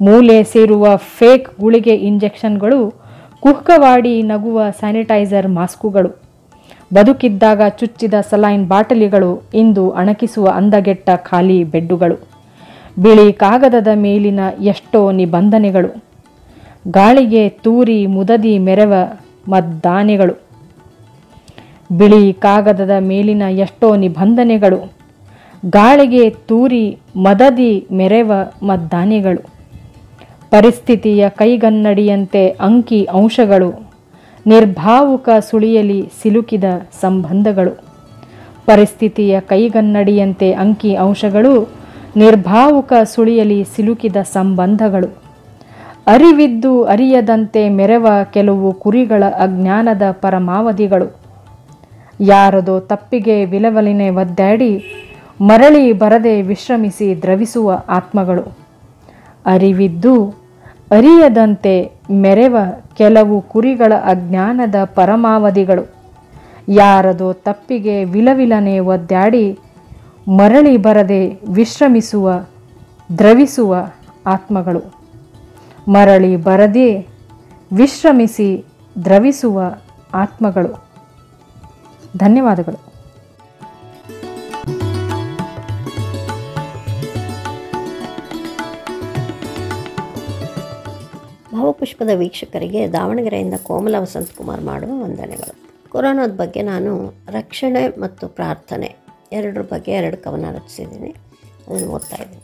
ಮೂಲೆ 0.00 0.44
ಸೇರುವ 0.44 0.96
ಫೇಕ್ 0.96 1.60
ಗುಳಿಗೆ 1.60 1.94
ಇಂಜೆಕ್ಷನ್ಗಳು, 1.94 2.94
ಕುಹಕವಾಡಿ 3.40 4.22
ನಗುವ 4.22 4.62
ಸ್ಯಾನಿಟೈಸರ್ 4.70 5.48
ಮಾಸ್ಕುಗಳು. 5.48 6.08
ಬದುಕಿದ್ದಾಗ 6.94 7.68
ಚುಚ್ಚಿದ 7.68 8.14
ಸಲೈನ್ 8.14 8.68
ಬಾಟಲಿಗಳು 8.68 9.42
ಇಂದು 9.54 9.90
ಅಣಕಿಸುವ 9.90 10.52
ಅಂದಗೆಟ್ಟ 10.54 11.10
ಖಾಲಿ 11.16 11.64
ಬೆಡ್ಡುಗಳು. 11.64 12.28
ಬಿಳಿ 13.02 13.32
ಕಾಗದದ 13.32 13.88
ಮೇಲಿನ 13.94 14.40
ಎಷ್ಟೋ 14.60 15.12
ನಿಬಂಧನೆಗಳು. 15.12 16.04
ಗಾಳಿಗೆ 16.90 17.48
ತೂರಿ 17.48 18.06
ಮುದದಿ 18.06 18.58
ಮೆರವ 18.58 18.94
ಮದ್ದಾನೆಗಳು. 19.48 20.45
ಬಿಳಿ 21.92 22.32
ಕಾಗದದ 22.32 22.90
ಮೇಲಿನ 23.00 23.42
ಎಷ್ಟೋ 23.50 23.96
ನಿಬಂಧನೆಗಳು. 23.96 24.92
ಗಾಳಿಗೆ 25.70 26.30
ತೂರಿ 26.30 26.98
ಮದದಿ 27.16 27.86
ಮೆರೆವ 27.92 28.32
ಮದ್ದಾನೆಗಳು. 28.62 29.42
ಪರಿಸ್ಥಿತಿಯ 30.50 31.28
ಕೈಗನ್ನಡಿಯಂತೆ 31.28 32.48
ಅಂಕಿ 32.48 33.04
ಅಂಶಗಳು. 33.04 33.90
ನಿರ್ಭಾವುಕ 34.46 35.28
ಸುಳಿಯಲಿ 35.50 36.08
ಸಿಲುಕಿದ 36.22 36.64
ಸಂಬಂಧಗಳು. 37.00 37.70
ಪರಿಸ್ಥಿತಿಯ 38.66 39.40
ಕೈಗನ್ನಡಿಯಂತೆ 39.40 40.52
ಅಂಕಿ 40.52 40.94
ಅಂಶಗಳು. 40.94 41.68
ನಿರ್ಭಾವುಕ 42.16 42.92
ಸುಳಿಯಲಿ 43.04 43.64
ಸಿಲುಕಿದ 43.64 44.16
ಸಂಬಂಧಗಳು. 44.16 45.06
ಅರಿವಿದ್ದು 46.06 46.84
ಅರಿಯದಂತೆ 46.84 47.68
ಮೆರೆವ 47.68 48.06
ಕೆಲವು 48.32 48.72
ಕುರಿಗಳ 48.72 49.24
ಅಜ್ಞಾನದ 49.24 50.02
ಪರಮಾವಧಿಗಳು. 50.12 51.25
ಯಾರದೋ 52.20 52.80
ತಪ್ಪಿಗೆ 52.80 53.44
ವಿಲವಲಿನೆ 53.44 54.10
ಒದ್ದಾಡಿ, 54.10 54.84
ಮರಳಿ 55.40 55.92
ಬರದೆ 55.92 56.42
ವಿಶ್ರಮಿಸಿ 56.42 57.22
ದ್ರವಿಸುವ 57.22 57.82
ಆತ್ಮಗಳು. 57.88 58.58
ಅರಿವಿದ್ದು 59.46 60.24
ಅರಿಯದಂತೆ 60.90 61.92
ಮೆರೆವ 62.10 62.56
ಕೆಲವು 62.96 63.40
ಕುರಿಗಳ 63.40 63.92
ಅಜ್ಞಾನದ 64.04 64.74
ಪರಮಾವಧಿಗಳು. 64.84 65.90
ಯಾರದೋ 66.68 67.32
ತಪ್ಪಿಗೆ 67.32 68.04
ವಿಲವಿಲನೆ 68.04 68.78
ಒದ್ದಾಡಿ, 68.78 69.58
ಮರಳಿ 70.28 70.76
ಬರದೆ 70.76 71.38
ವಿಶ್ರಮಿಸುವ, 71.48 72.46
ದ್ರವಿಸುವ 73.18 73.90
ಆತ್ಮಗಳು. 74.26 74.94
ಮರಳಿ 75.88 76.36
ಬರದೆ 76.36 77.06
ವಿಶ್ರಮಿಸಿ 77.72 78.64
ದ್ರವಿಸುವ 79.04 79.74
ಆತ್ಮಗಳು. 80.14 80.85
ಧನ್ಯವಾದಗಳು. 82.16 82.96
ಭಾವಪುಷ್ಪದ 91.56 92.10
ವೀಕ್ಷಕರಿಗೆ 92.14 92.92
ದಾವಣಗೆರೆಯಿಂದ 92.92 93.54
ಕೋಮಲ 93.62 93.94
ವಸಂತಕುಮಾರ್ 93.98 94.60
ಮಾಡುವ 94.60 95.02
ವಂದನೆಗಳು. 95.02 95.54
ಕೊರೋನಾದ 95.90 96.30
ಬಗ್ಗೆ 96.30 96.62
ನಾನು 96.62 97.14
ರಕ್ಷಣೆ 97.30 97.88
ಮತ್ತು 97.88 98.28
ಪ್ರಾರ್ಥನೆ 98.28 98.96
ಎರಡರ 99.32 99.60
ಬಗ್ಗೆ 99.60 99.92
ಎರಡು 99.92 100.16
ಕವನ 100.16 100.44
ರಚಿಸಿದ್ದೀನಿ. 100.52 101.14
ಅದನ್ನು 101.68 101.88
ಓದ್ತಾ 101.88 102.22
ಇದ್ದೀನಿ. 102.22 102.42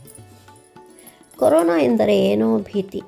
ಕೊರೋನಾ 1.37 1.81
ಎಂದರೆ 1.81 2.17
ಏನೋ 2.17 2.59
ಭೀತಿ. 2.59 3.01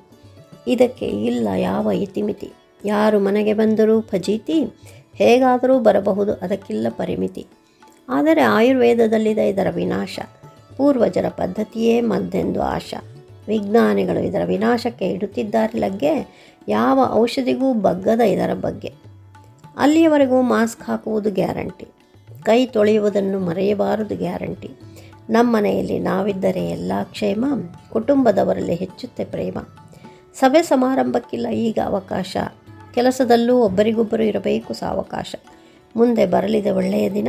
ಇದಕ್ಕೆ 0.68 1.06
ಇಲ್ಲ 1.06 1.48
ಯಾವ 1.56 1.90
ಇತಿಮಿತಿ 1.92 2.52
ಯಾರು 2.84 3.18
ಮನೆಗೆ 3.20 3.54
ಬಂದರೂ 3.54 4.00
ಫಜೀತಿ 4.00 4.64
ಹೇಗಾದರೂ 5.16 5.78
ಬರಬಹುದು, 5.78 6.32
ಅದಕ್ಕಿಲ್ಲ 6.32 6.86
ಪರಿಮಿತಿ. 6.88 7.46
ಆದರೆ 8.08 8.40
ಆಯುರ್ವೇದದಲ್ಲಿದೆ 8.40 9.48
ಇದರ 9.48 9.66
ವಿನಾಶ. 9.70 10.18
ಪೂರ್ವಜರ 10.76 11.28
ಪದ್ಧತಿಯೇ 11.28 12.00
ಮದ್ದೆಂದು 12.00 12.62
ಆಶಾ. 12.62 13.00
ವಿಜ್ಞಾನಿಗಳು 13.48 14.20
ಇದರ 14.20 14.40
ವಿನಾಶಕ್ಕೆ 14.44 15.08
ಇಡುತ್ತಿದ್ದಾರೆ 15.08 15.78
ಲಗ್ಗೆ, 15.78 16.14
ಯಾವ 16.68 16.98
ಔಷಧಿಗೂ 17.12 17.74
ಬಗ್ಗದ 17.74 18.20
ಇದರ 18.20 18.54
ಬಗ್ಗೆ. 18.54 18.92
ಅಲ್ಲಿಯವರೆಗೂ 19.76 20.42
ಮಾಸ್ಕ್ 20.42 20.82
ಹಾಕುವುದು 20.82 21.30
ಗ್ಯಾರಂಟಿ. 21.30 21.86
ಕೈ 22.42 22.66
ತೊಳೆಯುವುದನ್ನು 22.66 23.38
ಮರೆಯಬಾರದು 23.38 24.16
ಗ್ಯಾರಂಟಿ. 24.16 24.70
ನಮ್ಮನೆಯಲ್ಲಿ 25.30 25.98
ನಾವಿದ್ದರೆ 25.98 26.68
ಎಲ್ಲ 26.70 26.92
ಕ್ಷೇಮ, 27.04 27.44
ಕುಟುಂಬದವರಲ್ಲಿ 27.92 28.74
ಹೆಚ್ಚುತ್ತೆ 28.74 29.24
ಪ್ರೇಮ. 29.24 29.58
ಸಭೆ 30.34 30.62
ಸಮಾರಂಭಕ್ಕಿಲ್ಲ, 30.62 31.48
ಈಗ 31.48 31.78
ಅವಕಾಶ. 31.84 32.36
ಕೆಲಸದಲ್ಲೂ 32.96 33.58
ಒಬ್ಬರಿಗೊಬ್ಬರು 33.58 34.22
ಇರಬೇಕು 34.22 34.74
ಸಾವಕಾಶ. 34.74 35.34
ಮುಂದೆ 35.96 36.26
ಬರಲಿದೆ 36.26 36.70
ಒಳ್ಳೆಯ 36.70 37.10
ದಿನ. 37.10 37.28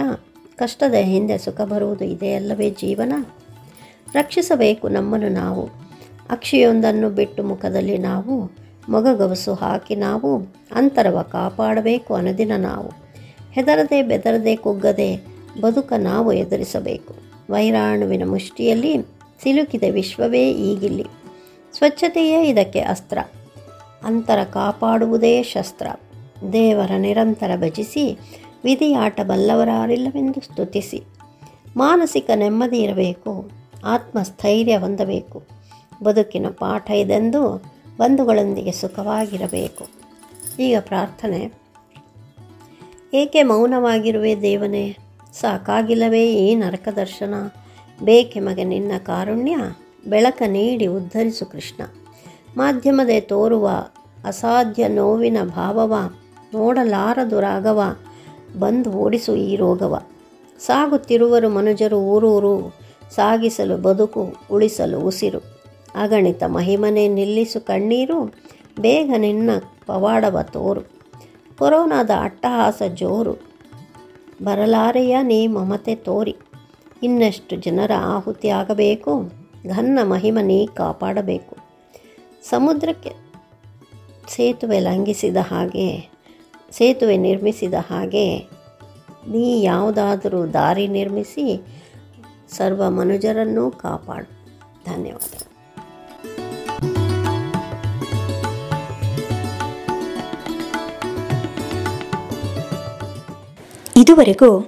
ಕಷ್ಟದ 0.56 0.94
ಹಿಂದೆ 0.94 1.38
ಸುಖ 1.38 1.62
ಬರುವುದು 1.62 2.06
ಇದೆಯಲ್ಲವೇ 2.06 2.70
ಜೀವನ? 2.70 3.14
ರಕ್ಷಿಸಬೇಕು 4.14 4.88
ನಮ್ಮನ್ನು 4.88 5.30
ನಾವು. 5.30 5.70
ಅಕ್ಷಿಯೊಂದನ್ನು 6.30 7.10
ಬಿಟ್ಟು 7.10 7.44
ಮುಖದಲ್ಲಿ 7.44 7.98
ನಾವು, 7.98 8.52
ಮೊಗಗವಸು 8.90 9.54
ಹಾಕಿ 9.54 9.96
ನಾವು, 9.96 10.56
ಅಂತರವ 10.72 11.22
ಕಾಪಾಡಬೇಕು 11.22 12.16
ಅನದಿನ 12.16 12.52
ನಾವು. 12.58 12.90
ಹೆದರದೆ 13.52 14.02
ಬೆದರದೆ 14.02 14.56
ಕುಗ್ಗದೆ 14.56 15.26
ಬದುಕ 15.62 15.94
ನಾವು 15.98 16.34
ಎದುರಿಸಬೇಕು. 16.34 17.16
ವೈರಾಣುವಿನ 17.50 18.24
ಮುಷ್ಟಿಯಲ್ಲಿ 18.26 19.02
ಸಿಲುಕಿದ 19.44 19.84
ವಿಶ್ವವೇ 19.92 20.52
ಈಗಿಲ್ಲಿ. 20.52 21.06
ಸ್ವಚ್ಛತೆಯೇ 21.74 22.50
ಇದಕ್ಕೆ 22.50 22.80
ಅಸ್ತ್ರ. 22.80 23.18
ಅಂತರ 24.04 24.44
ಕಾಪಾಡುವುದೇ 24.44 25.44
ಶಸ್ತ್ರ. 25.44 25.88
ದೇವರ 26.54 26.92
ನಿರಂತರ 26.98 27.56
ಭಜಿಸಿ 27.56 28.20
ವಿಧಿಯಾಟ 28.64 29.22
ಬಲ್ಲವರಾರಿಲ್ಲವೆಂದು 29.22 30.42
ಸ್ತುತಿಸಿ. 30.42 31.04
ಮಾನಸಿಕ 31.78 32.30
ನೆಮ್ಮದಿ 32.36 32.78
ಇರಬೇಕು, 32.78 33.50
ಆತ್ಮಸ್ಥೈರ್ಯ 33.86 34.78
ಹೊಂದಬೇಕು. 34.78 35.44
ಬದುಕಿನ 36.04 36.46
ಪಾಠ 36.48 36.92
ಇದೆಂದು 36.92 37.64
ಬಂಧುಗಳೊಂದಿಗೆ 37.98 38.72
ಸುಖವಾಗಿರಬೇಕು. 38.72 39.88
ಈಗ 40.60 40.78
ಪ್ರಾರ್ಥನೆ. 40.80 41.54
ಏಕೆ 43.14 43.44
ಮೌನವಾಗಿರುವೆ 43.44 44.42
ದೇವನೇ? 44.42 44.98
ಸಾಕಾಗಿಲ್ಲವೇ 45.34 46.34
ಈ 46.34 46.56
ನರಕ 46.56 46.88
ದರ್ಶನ 46.96 47.34
ಬೇಕೆ 48.04 48.40
ಮಗ 48.40 48.60
ನಿನ್ನ 48.64 48.92
ಕಾರುಣ್ಯ? 48.98 49.58
ಬೆಳಕ 50.08 50.42
ನೀಡಿ 50.48 50.88
ಉದ್ಧರಿಸು 50.88 51.46
ಕೃಷ್ಣ. 51.46 52.07
ಮಾಧ್ಯಮದೆ 52.58 53.20
ತೋರುವ 53.22 53.70
ಅಸಾಧ್ಯ 54.26 54.88
ನೋವಿನ 54.88 55.38
ಭಾವವ, 55.43 55.93
ನೋಡಲಾರದು 56.54 57.39
ರಾಗವ 57.39 57.96
ಬಂದು 58.60 58.91
ಓಡಿಸು 58.91 59.36
ಈ 59.36 59.56
ರೋಗವ. 59.56 60.02
ಸಾಗುತ್ತಿರುವರು 60.60 61.50
ಮನುಜರು 61.50 61.98
ಊರೂರು, 61.98 62.76
ಸಾಗಿಸಲು 63.15 63.78
ಬದುಕು, 63.78 64.34
ಉಳಿಸಲು 64.52 65.00
ಉಸಿರು. 65.00 65.39
ಅಗಣಿತ 65.96 66.43
ಮಹಿಮನೆ 66.43 67.08
ನಿಲ್ಲಿಸು 67.08 67.65
ಕಣ್ಣೀರು, 67.65 68.36
ಬೇಗ 68.80 69.13
ನಿನ್ನ 69.17 69.50
ಪವಾಡವ 69.86 70.39
ತೋರು. 70.41 70.82
ಕೊರೋನಾದ 71.58 72.10
ಅಟ್ಟಹಾಸ 72.22 72.82
ಜೋರು. 72.93 73.34
ಬರಲಾರೆಯ 74.43 75.17
ನೀ 75.22 75.48
ಮಮತೆ 75.48 75.96
ತೋರಿ. 75.96 76.36
ಇನ್ನಷ್ಟು 77.04 77.56
ಜನರ 77.56 77.91
ಆಹುತಿ 77.98 78.50
ಆಗಬೇಕು 78.50 79.32
ಘನ್ನ 79.67 80.00
ಮಹಿಮ 80.04 80.38
ನೀ 80.41 80.67
ಕಾಪಾಡಬೇಕು. 80.67 81.57
ಸಮುದ್ರಕ್ಕೆ 82.43 83.10
ಸೇತುವೆ 84.30 84.80
ಲಂಘಿಸಿದ 84.80 85.38
ಹಾಗೆ, 85.38 86.10
ಸೇತುವೆ 86.71 87.17
ನಿರ್ಮಿಸಿದ 87.17 87.73
ಹಾಗೆ 87.73 88.38
ನೀ 89.30 89.62
ಯಾವುದಾದರೂ 89.62 90.47
ದಾರಿ 90.47 90.88
ನಿರ್ಮಿಸಿ 90.88 91.62
ಸರ್ವ 92.58 92.89
ಮನುಜರನ್ನೂ 92.89 93.71
ಕಾಪಾಡು. 93.71 94.30
ಧನ್ಯವಾದ 94.86 95.43
ಇದುವರೆಗೂ 104.00 104.60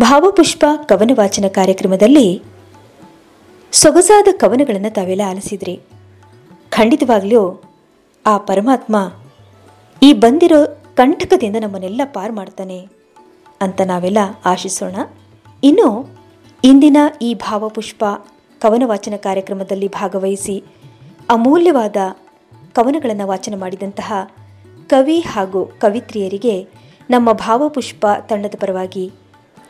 ಭಾವಪುಷ್ಪ 0.00 0.64
ಕವನ 0.86 1.10
ವಾಚನ 1.14 1.44
ಕಾರ್ಯಕ್ರಮದಲ್ಲಿ 1.48 2.42
ಸೊಗಸಾದ 3.72 4.28
ಕವನಗಳನ್ನು 4.32 4.94
ತಾವೆಲ್ಲ 4.94 5.22
ಆಲಿಸಿದ್ರಿ. 5.28 5.80
ಖಂಡಿತವಾಗ್ಲೂ 6.80 7.62
ಆ 8.26 8.38
ಪರಮಾತ್ಮ 8.38 9.12
ಈ 10.02 10.12
ಬಂದಿರೋ 10.12 10.78
ಕಂಟಕದಿಂದ 10.94 11.56
ನಮ್ಮನ್ನೆಲ್ಲ 11.56 12.00
ಪಾರು 12.04 12.34
ಮಾಡ್ತಾನೆ 12.34 12.88
ಅಂತ 13.60 13.80
ನಾವೆಲ್ಲ 13.84 14.18
ಆಶಿಸೋಣ. 14.44 14.96
ಇನ್ನು 15.64 16.08
ಇಂದಿನ 16.64 16.96
ಈ 17.22 17.34
ಭಾವಪುಷ್ಪ 17.34 18.04
ಕವನ 18.60 18.82
ವಾಚನ 18.86 19.14
ಕಾರ್ಯಕ್ರಮದಲ್ಲಿ 19.16 19.88
ಭಾಗವಹಿಸಿ 19.88 20.64
ಅಮೂಲ್ಯವಾದ 21.30 21.96
ಕವನಗಳನ್ನು 22.72 23.26
ವಾಚನ 23.26 23.54
ಮಾಡಿದಂತಹ 23.58 24.12
ಕವಿ 24.88 25.20
ಹಾಗೂ 25.20 25.66
ಕವಿತ್ರಿಯರಿಗೆ 25.66 26.68
ನಮ್ಮ 27.10 27.32
ಭಾವಪುಷ್ಪ 27.32 28.06
ತಂಡದ 28.28 28.54
ಪರವಾಗಿ, 28.60 29.12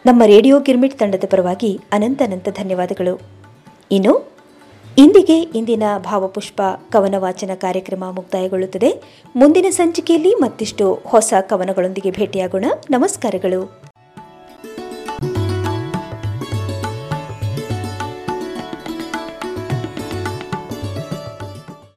ನಮ್ಮ 0.07 0.23
ರೇಡಿಯೋ 0.27 0.61
ಗಿರ್ಮಿಟ್ 0.61 0.99
ತಂಡದ 0.99 1.25
ಪರವಾಗಿ 1.31 1.81
ಅನಂತ 1.93 2.23
ಅನಂತ 2.23 2.49
ಧನ್ಯವಾದಗಳು. 2.49 3.21
ಇನ್ನು 3.91 4.30
ಇಂದಿಗೆ 5.01 5.41
ಇಂದಿನ 5.41 5.83
ಭಾವಪುಷ್ಪ 5.99 6.63
ಕವನ 6.93 7.15
ವಾಚನ 7.19 7.51
ಕಾರ್ಯಕ್ರಮ 7.55 8.05
ಮುಕ್ತಾಯಗೊಳ್ಳುತ್ತದೆ. 8.11 9.03
ಮುಂದಿನ 9.37 9.67
ಸಂಚಿಕೆಯಲ್ಲಿ 9.71 10.35
ಮತ್ತಿಷ್ಟು 10.35 11.03
ಹೊಸ 11.07 11.35
ಕವನಗಳೊಂದಿಗೆ 11.41 12.11
ಭೇಟಿಯಾಗೋಣ. 12.11 12.65
ನಮಸ್ಕಾರಗಳು. 12.91 13.90